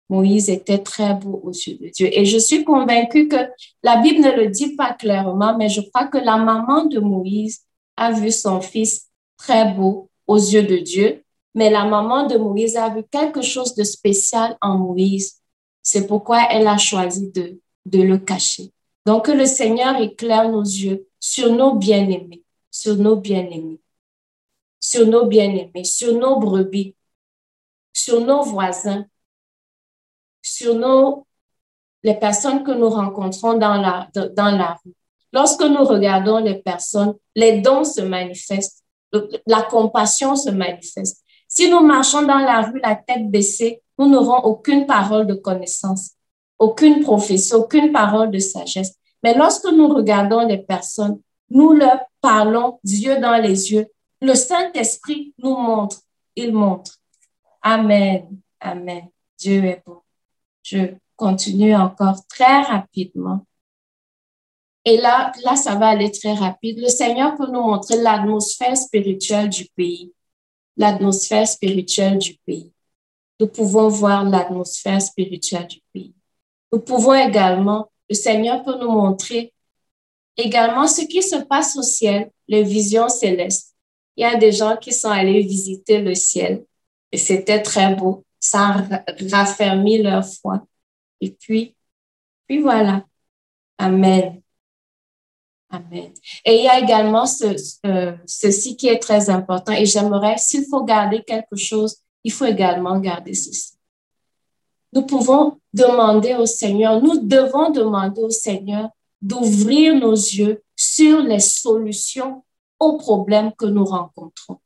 [0.08, 2.08] Moïse était très beau aux yeux de Dieu.
[2.10, 3.36] Et je suis convaincue que
[3.82, 7.60] la Bible ne le dit pas clairement, mais je crois que la maman de Moïse
[7.96, 12.76] a vu son fils très beau aux yeux de Dieu, mais la maman de Moïse
[12.76, 15.40] a vu quelque chose de spécial en Moïse.
[15.82, 18.72] C'est pourquoi elle a choisi de, de le cacher.
[19.04, 23.80] Donc, que le Seigneur éclaire nos yeux sur nos bien-aimés, sur nos bien-aimés,
[24.80, 26.94] sur nos bien-aimés, sur nos brebis,
[27.92, 29.06] sur nos voisins,
[30.42, 31.26] sur nos,
[32.02, 34.94] les personnes que nous rencontrons dans la, dans la rue.
[35.32, 38.82] Lorsque nous regardons les personnes, les dons se manifestent,
[39.46, 41.22] la compassion se manifeste.
[41.46, 46.12] Si nous marchons dans la rue la tête baissée, nous n'aurons aucune parole de connaissance,
[46.58, 48.94] aucune prophétie, aucune parole de sagesse.
[49.22, 51.20] Mais lorsque nous regardons les personnes,
[51.50, 53.86] nous leur parlons Dieu dans les yeux.
[54.20, 56.00] Le Saint-Esprit nous montre,
[56.36, 56.98] il montre.
[57.62, 58.28] Amen,
[58.60, 59.08] amen.
[59.38, 60.00] Dieu est bon.
[60.70, 63.46] Je continue encore très rapidement.
[64.84, 66.78] Et là, là, ça va aller très rapide.
[66.78, 70.12] Le Seigneur peut nous montrer l'atmosphère spirituelle du pays.
[70.76, 72.72] L'atmosphère spirituelle du pays.
[73.40, 76.14] Nous pouvons voir l'atmosphère spirituelle du pays.
[76.70, 79.54] Nous pouvons également, le Seigneur peut nous montrer
[80.36, 83.74] également ce qui se passe au ciel, les visions célestes.
[84.16, 86.66] Il y a des gens qui sont allés visiter le ciel
[87.10, 88.24] et c'était très beau.
[88.40, 90.66] Ça a raffermi leur foi.
[91.20, 91.76] Et puis,
[92.46, 93.04] puis voilà.
[93.78, 94.42] Amen.
[95.70, 96.12] Amen.
[96.44, 97.56] Et il y a également ce,
[98.26, 102.98] ceci qui est très important et j'aimerais, s'il faut garder quelque chose, il faut également
[102.98, 103.74] garder ceci.
[104.94, 108.88] Nous pouvons demander au Seigneur, nous devons demander au Seigneur
[109.20, 112.44] d'ouvrir nos yeux sur les solutions
[112.80, 114.60] aux problèmes que nous rencontrons.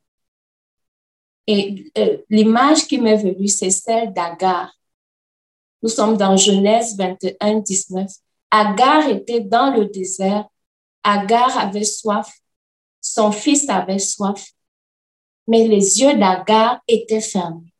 [1.47, 4.71] Et euh, l'image qui m'est venue, c'est celle d'Agar.
[5.81, 8.09] Nous sommes dans Genèse 21, 19.
[8.51, 10.47] Agar était dans le désert
[11.03, 12.31] Agar avait soif,
[13.01, 14.51] son fils avait soif,
[15.47, 17.73] mais les yeux d'Agar étaient fermés.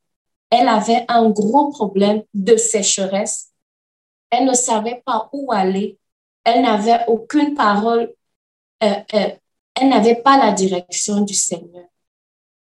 [0.49, 3.51] Elle avait un gros problème de sécheresse.
[4.29, 5.97] Elle ne savait pas où aller.
[6.43, 8.13] Elle n'avait aucune parole.
[8.83, 9.31] Euh, euh,
[9.79, 11.85] elle n'avait pas la direction du Seigneur.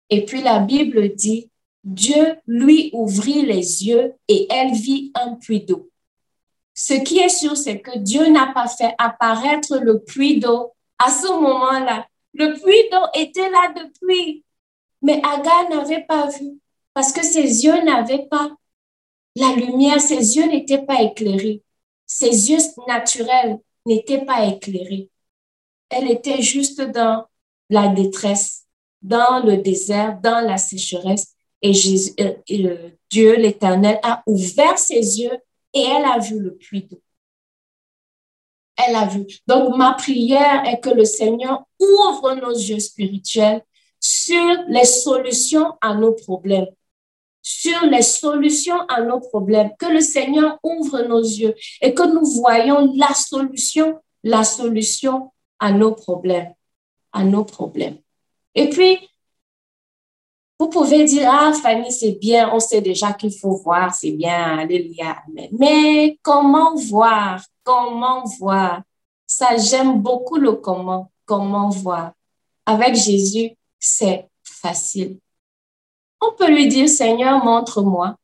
[0.09, 1.49] Et puis la Bible dit,
[1.83, 5.89] Dieu lui ouvrit les yeux et elle vit un puits d'eau.
[6.73, 11.09] Ce qui est sûr, c'est que Dieu n'a pas fait apparaître le puits d'eau à
[11.09, 12.07] ce moment-là.
[12.33, 14.43] Le puits d'eau était là depuis,
[15.01, 16.59] mais Agar n'avait pas vu
[16.93, 18.51] parce que ses yeux n'avaient pas
[19.35, 21.61] la lumière, ses yeux n'étaient pas éclairés.
[22.05, 25.09] Ses yeux naturels n'étaient pas éclairés.
[25.89, 27.25] Elle était juste dans
[27.69, 28.64] la détresse,
[29.05, 31.35] dans le désert, dans la sécheresse.
[31.61, 31.71] Et
[32.19, 35.37] euh, Dieu, l'Éternel, a ouvert ses yeux
[35.73, 37.01] et elle a vu le puits d'eau.
[38.75, 39.25] Elle a vu.
[39.47, 43.63] Donc, ma prière est que le Seigneur ouvre nos yeux spirituels
[43.99, 46.67] sur les solutions à nos problèmes,
[47.41, 52.25] sur les solutions à nos problèmes, que le Seigneur ouvre nos yeux et que nous
[52.41, 56.53] voyons la solution, la solution à nos problèmes,
[57.13, 57.97] à nos problèmes.
[58.55, 58.97] Et puis,
[60.57, 64.59] vous pouvez dire, ah, Fanny, c'est bien, on sait déjà qu'il faut voir, c'est bien,
[64.59, 65.49] alléluia, amen.
[65.59, 67.43] Mais comment voir?
[67.63, 68.81] Comment voir?
[69.27, 72.13] Ça, j'aime beaucoup le comment, comment voir?
[72.65, 75.19] Avec Jésus, c'est facile.
[76.21, 78.15] On peut lui dire, Seigneur, montre-moi,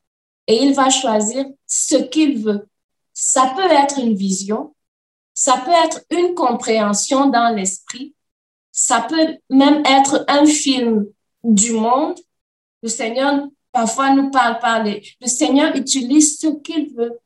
[0.48, 2.68] et il va choisir ce qu'il veut.
[3.14, 4.74] Ça peut être une vision,
[5.34, 8.16] ça peut être une compréhension dans l'esprit,
[8.82, 11.06] ça peut même être un film
[11.44, 12.18] du monde.
[12.82, 15.04] Le Seigneur parfois nous parle par les...
[15.22, 17.20] Le Seigneur utilise ce qu'il veut.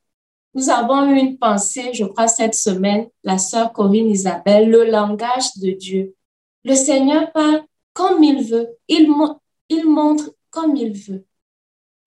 [0.54, 5.56] Nous avons eu une pensée, je crois, cette semaine, la sœur Corinne Isabelle, le langage
[5.56, 6.14] de Dieu.
[6.66, 7.64] Le Seigneur parle
[7.94, 8.68] comme il veut.
[8.90, 11.26] Il, montre comme il veut.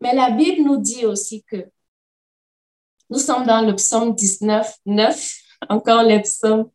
[0.02, 1.70] Mais la Bible nous dit aussi que
[3.08, 5.34] nous sommes dans le psaume 19, 9,
[5.70, 6.68] encore les psaumes.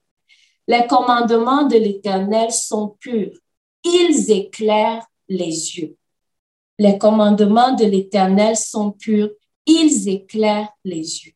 [0.68, 3.38] Les commandements de l'Éternel sont purs.
[3.84, 5.98] Ils éclairent les yeux.
[6.80, 9.30] Les commandements de l'Éternel sont purs.
[9.66, 11.34] Ils éclairent les yeux.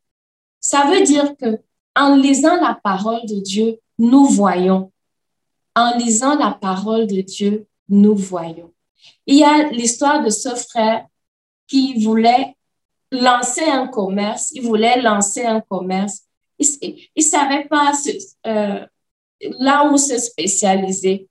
[0.60, 1.60] Ça veut dire que
[1.96, 4.92] en lisant la parole de Dieu, nous voyons.
[5.76, 8.74] En lisant la parole de Dieu, nous voyons.
[9.26, 11.06] Il y a l'histoire de ce frère
[11.68, 12.56] qui voulait
[13.12, 16.24] lancer un commerce, il voulait lancer un commerce.
[16.60, 17.92] Il ne savait pas
[18.48, 18.86] euh,
[19.42, 21.28] là où se spécialiser.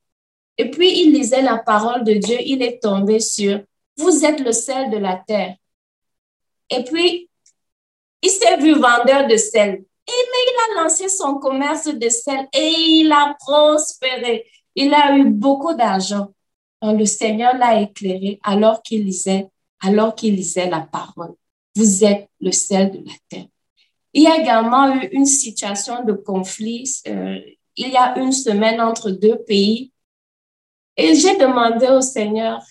[0.58, 3.60] Et puis, il lisait la parole de Dieu, il est tombé sur,
[3.96, 5.56] vous êtes le sel de la terre.
[6.70, 7.28] Et puis,
[8.22, 9.84] il s'est vu vendeur de sel.
[10.08, 14.46] Et mais il a lancé son commerce de sel et il a prospéré.
[14.74, 16.28] Il a eu beaucoup d'argent.
[16.82, 19.48] Le Seigneur l'a éclairé alors qu'il lisait,
[19.80, 21.34] alors qu'il lisait la parole.
[21.74, 23.46] Vous êtes le sel de la terre.
[24.12, 27.38] Il y a également eu une situation de conflit euh,
[27.76, 29.92] il y a une semaine entre deux pays.
[30.96, 32.62] Et j'ai demandé au Seigneur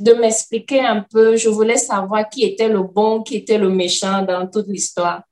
[0.00, 1.36] de m'expliquer un peu.
[1.36, 5.22] Je voulais savoir qui était le bon, qui était le méchant dans toute l'histoire.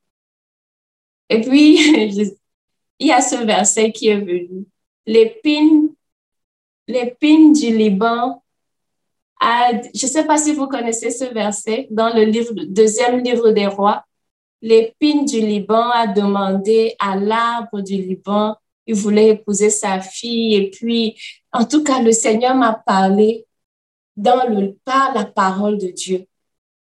[1.28, 1.76] Et puis,
[2.98, 4.66] il y a ce verset qui est venu.
[5.06, 5.94] L'épine,
[6.86, 8.40] l'épine du Liban
[9.42, 12.26] je ne sais pas si vous connaissez ce verset dans le
[12.66, 14.04] deuxième livre des rois.
[14.62, 18.56] L'épine du Liban a demandé à l'arbre du Liban,
[18.90, 20.54] il voulait épouser sa fille.
[20.54, 21.16] Et puis,
[21.52, 23.46] en tout cas, le Seigneur m'a parlé
[24.16, 26.26] dans le, par la parole de Dieu.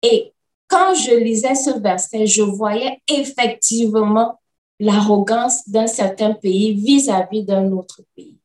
[0.02, 0.32] Et
[0.66, 4.40] quand je lisais ce verset, je voyais effectivement
[4.80, 8.38] l'arrogance d'un certain pays vis-à-vis d'un autre pays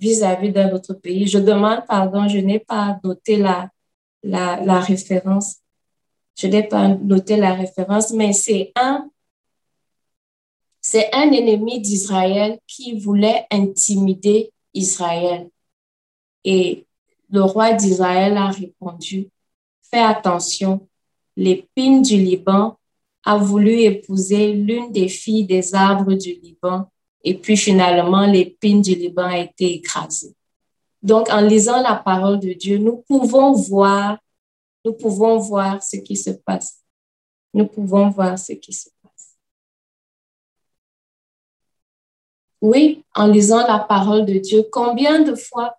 [0.00, 1.26] vis-à-vis d'un autre pays.
[1.26, 3.68] Je demande pardon, je n'ai pas noté la,
[4.22, 5.56] la, la référence.
[6.36, 9.10] Je n'ai pas noté la référence, mais c'est un,
[10.90, 15.48] c'est un ennemi d'Israël qui voulait intimider Israël.
[16.42, 16.84] Et
[17.28, 19.28] le roi d'Israël a répondu,
[19.88, 20.88] fais attention,
[21.36, 22.76] l'épine du Liban
[23.24, 26.90] a voulu épouser l'une des filles des arbres du Liban
[27.22, 30.34] et puis finalement, l'épine du Liban a été écrasée.
[31.04, 34.18] Donc, en lisant la parole de Dieu, nous pouvons voir,
[34.84, 36.80] nous pouvons voir ce qui se passe.
[37.54, 38.99] Nous pouvons voir ce qui se passe.
[42.60, 45.76] Oui, en lisant la parole de Dieu, combien de fois,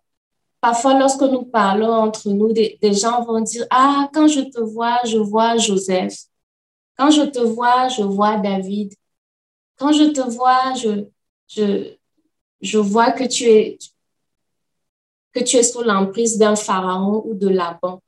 [0.61, 4.99] parfois lorsque nous parlons entre nous, des, gens vont dire, ah, quand je te vois,
[5.05, 6.15] je vois Joseph.
[6.97, 8.93] Quand je te vois, je vois David.
[9.77, 10.73] Quand je te vois,
[12.61, 13.77] je vois que tu es,
[15.33, 18.01] que tu es sous l'emprise d'un pharaon ou de Laban.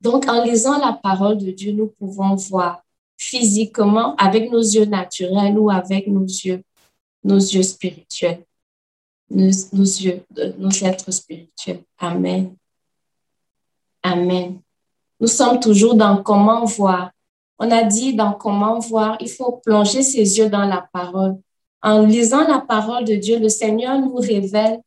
[0.00, 2.82] Donc, en lisant la parole de Dieu, nous pouvons voir
[3.16, 6.62] physiquement avec nos yeux naturels ou avec nos yeux,
[7.24, 8.44] nos yeux spirituels,
[9.30, 10.24] nos, nos yeux,
[10.58, 11.82] nos êtres spirituels.
[11.98, 12.54] Amen.
[14.02, 14.60] Amen.
[15.20, 17.12] Nous sommes toujours dans comment voir.
[17.58, 21.38] On a dit dans comment voir, il faut plonger ses yeux dans la parole
[21.82, 24.80] en lisant la parole de Dieu, le Seigneur nous révèle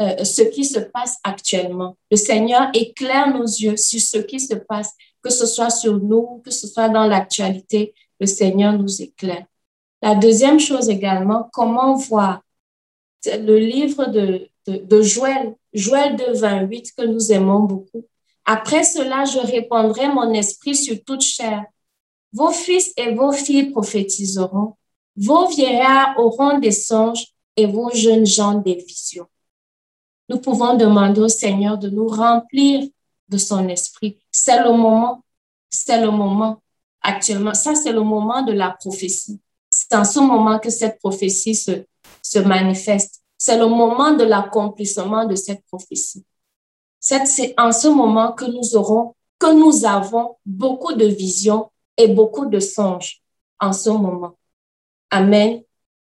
[0.00, 1.96] euh, ce qui se passe actuellement.
[2.10, 6.42] Le Seigneur éclaire nos yeux sur ce qui se passe, que ce soit sur nous,
[6.44, 9.44] que ce soit dans l'actualité, le Seigneur nous éclaire.
[10.02, 12.42] La deuxième chose également, comment voir
[13.26, 18.04] le livre de, de, de Joël, Joël 2, 28, que nous aimons beaucoup.
[18.44, 21.64] Après cela, je répandrai mon esprit sur toute chair.
[22.32, 24.74] Vos fils et vos filles prophétiseront.
[25.16, 27.26] Vos vieillards auront des songes
[27.56, 29.26] et vos jeunes gens des visions.
[30.28, 32.88] Nous pouvons demander au Seigneur de nous remplir
[33.28, 34.18] de son esprit.
[34.30, 35.24] C'est le moment,
[35.68, 36.62] c'est le moment
[37.02, 37.54] actuellement.
[37.54, 39.40] Ça, c'est le moment de la prophétie.
[39.90, 41.84] C'est en ce moment que cette prophétie se,
[42.22, 43.22] se manifeste.
[43.36, 46.24] C'est le moment de l'accomplissement de cette prophétie.
[47.00, 52.46] C'est en ce moment que nous aurons, que nous avons beaucoup de visions et beaucoup
[52.46, 53.20] de songes
[53.58, 54.38] en ce moment.
[55.10, 55.62] Amen.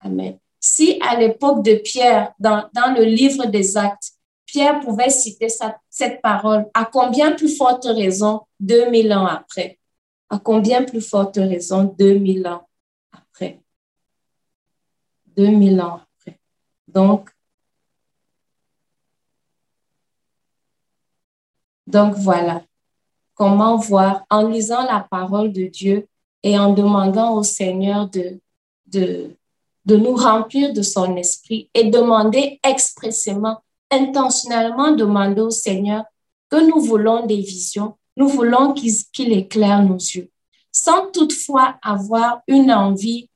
[0.01, 0.37] Amen.
[0.59, 4.11] Si à l'époque de Pierre, dans, dans le livre des actes,
[4.45, 5.47] Pierre pouvait citer
[5.89, 9.79] cette parole, à combien plus forte raison 2000 ans après?
[10.29, 12.67] À combien plus forte raison 2000 ans?
[15.35, 16.39] 2000 ans après.
[16.87, 17.29] Donc,
[22.15, 22.63] voilà.
[23.35, 24.25] Comment voir?
[24.29, 26.07] En lisant la parole de Dieu
[26.43, 28.39] et en demandant au Seigneur de
[29.85, 36.03] nous remplir de son esprit et demander expressément, intentionnellement demander au Seigneur
[36.49, 40.29] que nous voulons des visions, nous voulons qu'il éclaire nos yeux,
[40.71, 43.29] sans toutefois avoir une envie,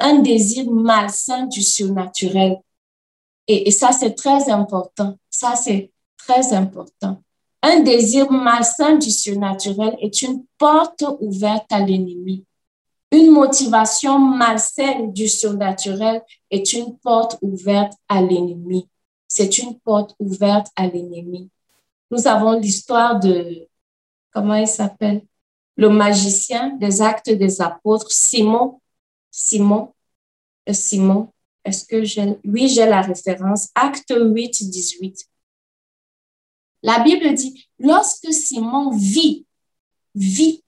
[0.00, 2.58] un, désir malsain du surnaturel.
[3.48, 5.16] Et, ça, c'est très important.
[5.30, 7.22] Ça, c'est très important.
[7.62, 12.44] Un désir malsain du surnaturel est une porte ouverte à l'ennemi.
[13.12, 18.88] Une motivation malsaine du surnaturel est une porte ouverte à l'ennemi.
[19.28, 21.50] C'est une porte ouverte à l'ennemi.
[22.10, 23.68] Nous avons l'histoire de,
[24.32, 25.22] comment il s'appelle?
[25.76, 28.80] le magicien des actes des apôtres, Simon,
[29.38, 29.92] Simon,
[30.66, 31.30] euh, Simon,
[31.62, 35.26] est-ce que j'ai, oui, j'ai la référence, acte 8, 18.
[36.82, 39.44] La Bible dit, lorsque Simon vit,
[40.14, 40.64] vit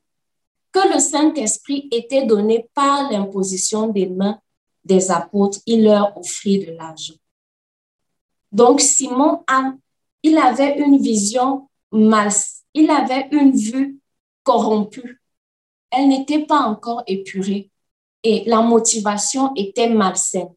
[0.71, 4.39] que le Saint-Esprit était donné par l'imposition des mains
[4.85, 7.15] des apôtres, il leur offrit de l'argent.
[8.53, 9.73] Donc Simon, a,
[10.23, 12.29] il avait une vision mal,
[12.75, 13.99] il avait une vue
[14.43, 15.23] corrompue.
[15.91, 17.71] Elle n'était pas encore épurée
[18.23, 20.53] et la motivation était malsaine.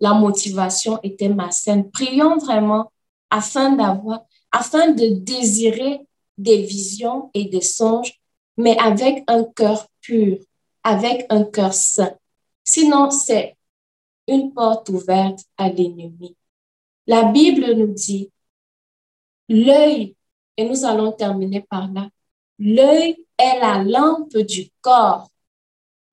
[0.00, 1.90] La motivation était malsaine.
[1.90, 2.92] Prions vraiment
[3.30, 6.06] afin d'avoir, afin de désirer
[6.36, 8.20] des visions et des songes,
[8.56, 10.38] mais avec un cœur pur,
[10.82, 12.14] avec un cœur saint.
[12.64, 13.56] Sinon, c'est
[14.28, 16.36] une porte ouverte à l'ennemi.
[17.06, 18.30] La Bible nous dit,
[19.48, 20.16] l'œil,
[20.56, 22.08] et nous allons terminer par là,
[22.58, 25.28] l'œil est la lampe du corps.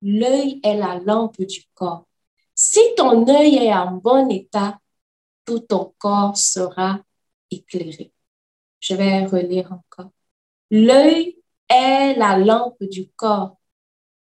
[0.04, 2.06] L'œil est la lampe du corps.
[2.54, 4.78] Si ton œil est en bon état,
[5.46, 7.00] tout ton corps sera
[7.50, 8.12] éclairé.
[8.80, 10.10] Je vais relire encore.
[10.70, 11.38] L'œil
[11.70, 13.56] est la lampe du corps.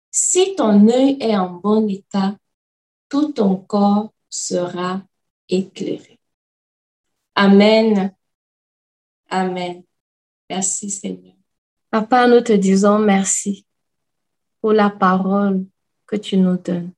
[0.09, 2.35] Si ton œil est en bon état,
[3.07, 5.03] tout ton corps sera
[5.47, 6.19] éclairé.
[7.35, 8.15] Amen.
[9.29, 9.83] Amen.
[10.49, 11.35] Merci Seigneur.
[11.91, 13.66] Papa, nous te disons merci
[14.73, 15.65] la parole
[16.05, 16.91] que tu nous donnes.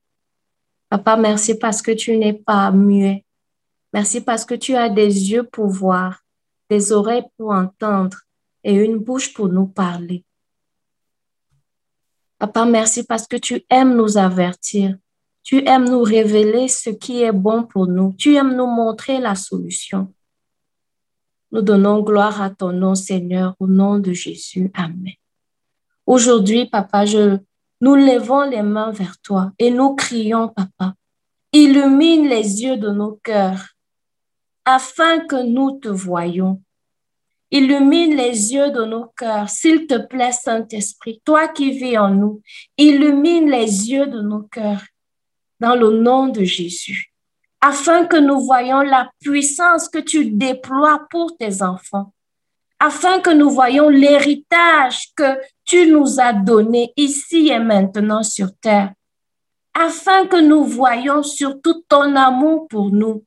[0.88, 3.24] Papa, merci parce que tu n'es pas muet.
[3.92, 6.20] Merci parce que tu as des yeux pour voir,
[6.68, 8.18] des oreilles pour entendre
[8.62, 10.24] et une bouche pour nous parler.
[12.38, 14.96] Papa, merci parce que tu aimes nous avertir.
[15.42, 18.14] Tu aimes nous révéler ce qui est bon pour nous.
[18.16, 20.12] Tu aimes nous montrer la solution.
[21.52, 24.70] Nous donnons gloire à ton nom, Seigneur, au nom de Jésus.
[24.74, 25.14] Amen.
[26.06, 27.38] Aujourd'hui, Papa, je,
[27.80, 30.94] nous levons les mains vers toi et nous crions, Papa,
[31.52, 33.68] illumine les yeux de nos cœurs
[34.64, 36.62] afin que nous te voyions.
[37.50, 42.42] Illumine les yeux de nos cœurs, s'il te plaît, Saint-Esprit, toi qui vis en nous,
[42.78, 44.84] illumine les yeux de nos cœurs
[45.58, 47.10] dans le nom de Jésus
[47.60, 52.12] afin que nous voyions la puissance que tu déploies pour tes enfants,
[52.78, 55.38] afin que nous voyions l'héritage que
[55.70, 58.92] tu nous as donné ici et maintenant sur terre,
[59.72, 63.24] afin que nous voyions surtout ton amour pour nous,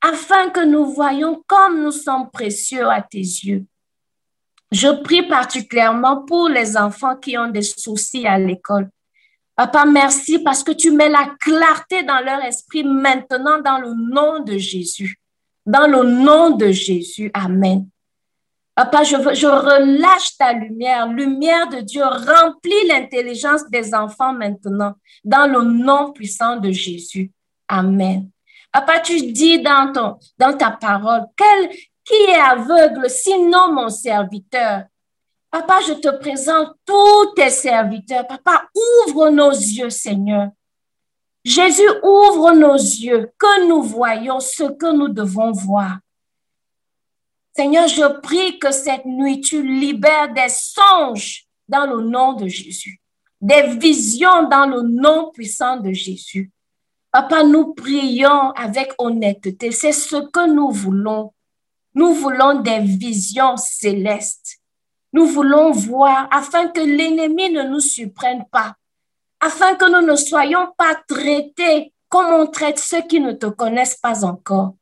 [0.00, 3.64] afin que nous voyions comme nous sommes précieux à tes yeux.
[4.72, 8.90] Je prie particulièrement pour les enfants qui ont des soucis à l'école.
[9.54, 14.40] Papa, merci parce que tu mets la clarté dans leur esprit maintenant dans le nom
[14.42, 15.20] de Jésus.
[15.64, 17.30] Dans le nom de Jésus.
[17.34, 17.88] Amen.
[18.78, 21.08] Papa, je, relâche ta lumière.
[21.08, 27.32] Lumière de Dieu remplit l'intelligence des enfants maintenant dans le nom puissant de Jésus.
[27.66, 28.30] Amen.
[28.70, 29.92] Papa, tu dis dans
[30.56, 31.70] ta parole, quel,
[32.04, 34.84] qui est aveugle sinon mon serviteur?
[35.50, 38.28] Papa, je te présente tous tes serviteurs.
[38.28, 38.68] Papa,
[39.08, 40.50] ouvre nos yeux, Seigneur.
[41.44, 45.98] Jésus, ouvre nos yeux, que nous voyons ce que nous devons voir.
[47.58, 53.00] Seigneur, je prie que cette nuit, tu libères des songes dans le nom de Jésus,
[53.40, 56.52] des visions dans le nom puissant de Jésus.
[57.10, 59.72] Papa, nous prions avec honnêteté.
[59.72, 61.32] C'est ce que nous voulons.
[61.94, 64.58] Nous voulons des visions célestes.
[65.12, 68.76] Nous voulons voir afin que l'ennemi ne nous surprenne pas,
[69.40, 73.98] afin que nous ne soyons pas traités comme on traite ceux qui ne te connaissent
[74.00, 74.76] pas encore.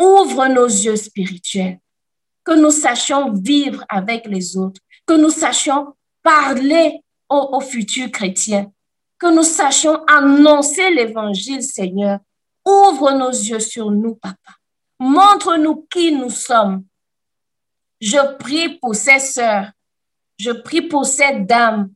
[0.00, 1.78] Ouvre nos yeux spirituels,
[2.46, 8.70] que nous sachions vivre avec les autres, que nous sachions parler aux, futurs chrétiens,
[9.18, 12.20] que nous sachions annoncer l'évangile, Seigneur.
[12.64, 14.52] Ouvre nos yeux sur nous, Papa.
[15.00, 16.84] Montre-nous qui nous sommes.
[18.00, 19.72] Je prie pour ces sœurs,
[20.38, 21.90] je prie pour ces dames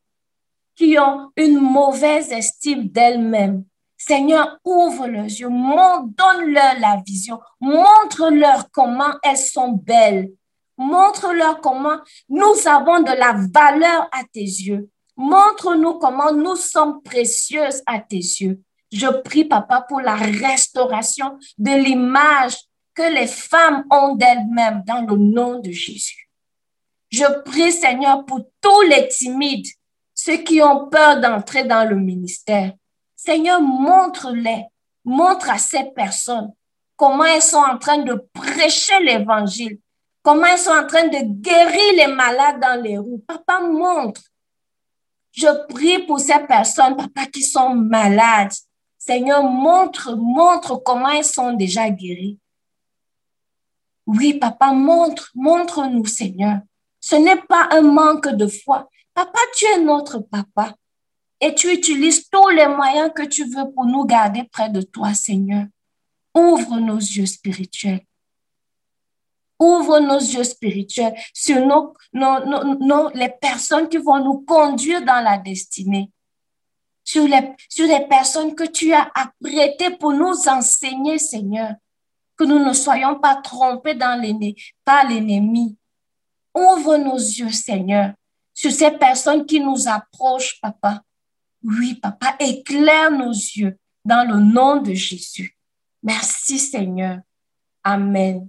[0.74, 3.64] qui ont une mauvaise estime d'elles-mêmes.
[3.96, 10.30] Seigneur, ouvre leurs yeux, donne-leur la vision, montre-leur comment elles sont belles,
[10.80, 11.98] montre-leur comment
[12.30, 18.16] nous avons de la valeur à tes yeux, montre-nous comment nous sommes précieuses à tes
[18.16, 18.60] yeux.
[18.90, 22.56] Je prie, Papa, pour la restauration de l'image
[22.94, 26.30] que les femmes ont d'elles-mêmes dans le nom de Jésus.
[27.10, 29.66] Je prie, Seigneur, pour tous les timides,
[30.14, 32.72] ceux qui ont peur d'entrer dans le ministère.
[33.14, 34.64] Seigneur, montre-les,
[35.04, 36.52] montre à ces personnes
[36.96, 39.78] comment elles sont en train de prêcher l'évangile,
[40.22, 43.20] comment elles sont en train de guérir les malades dans les rues?
[43.26, 44.22] Papa, montre.
[45.32, 48.52] Je prie pour ces personnes, papa, qui sont malades.
[48.98, 52.38] Seigneur, montre, montre comment elles sont déjà guéries.
[54.06, 56.58] Oui, papa, montre, montre-nous, Seigneur.
[57.00, 58.88] Ce n'est pas un manque de foi.
[59.14, 60.74] Papa, tu es notre papa.
[61.40, 65.14] Et tu utilises tous les moyens que tu veux pour nous garder près de toi,
[65.14, 65.64] Seigneur.
[66.34, 68.04] Ouvre nos yeux spirituels.
[69.60, 76.10] Ouvre nos yeux spirituels sur nos, les personnes qui vont nous conduire dans la destinée.
[77.04, 81.74] Sur les, sur les personnes que tu as apprêtées pour nous enseigner, Seigneur.
[82.38, 85.76] Que nous ne soyons pas trompés par l'ennemi.
[86.54, 88.14] Ouvre nos yeux, Seigneur,
[88.54, 91.02] sur ces personnes qui nous approchent, papa.
[91.62, 95.54] Oui, papa, éclaire nos yeux dans le nom de Jésus.
[96.02, 97.18] Merci, Seigneur.
[97.84, 98.48] Amen.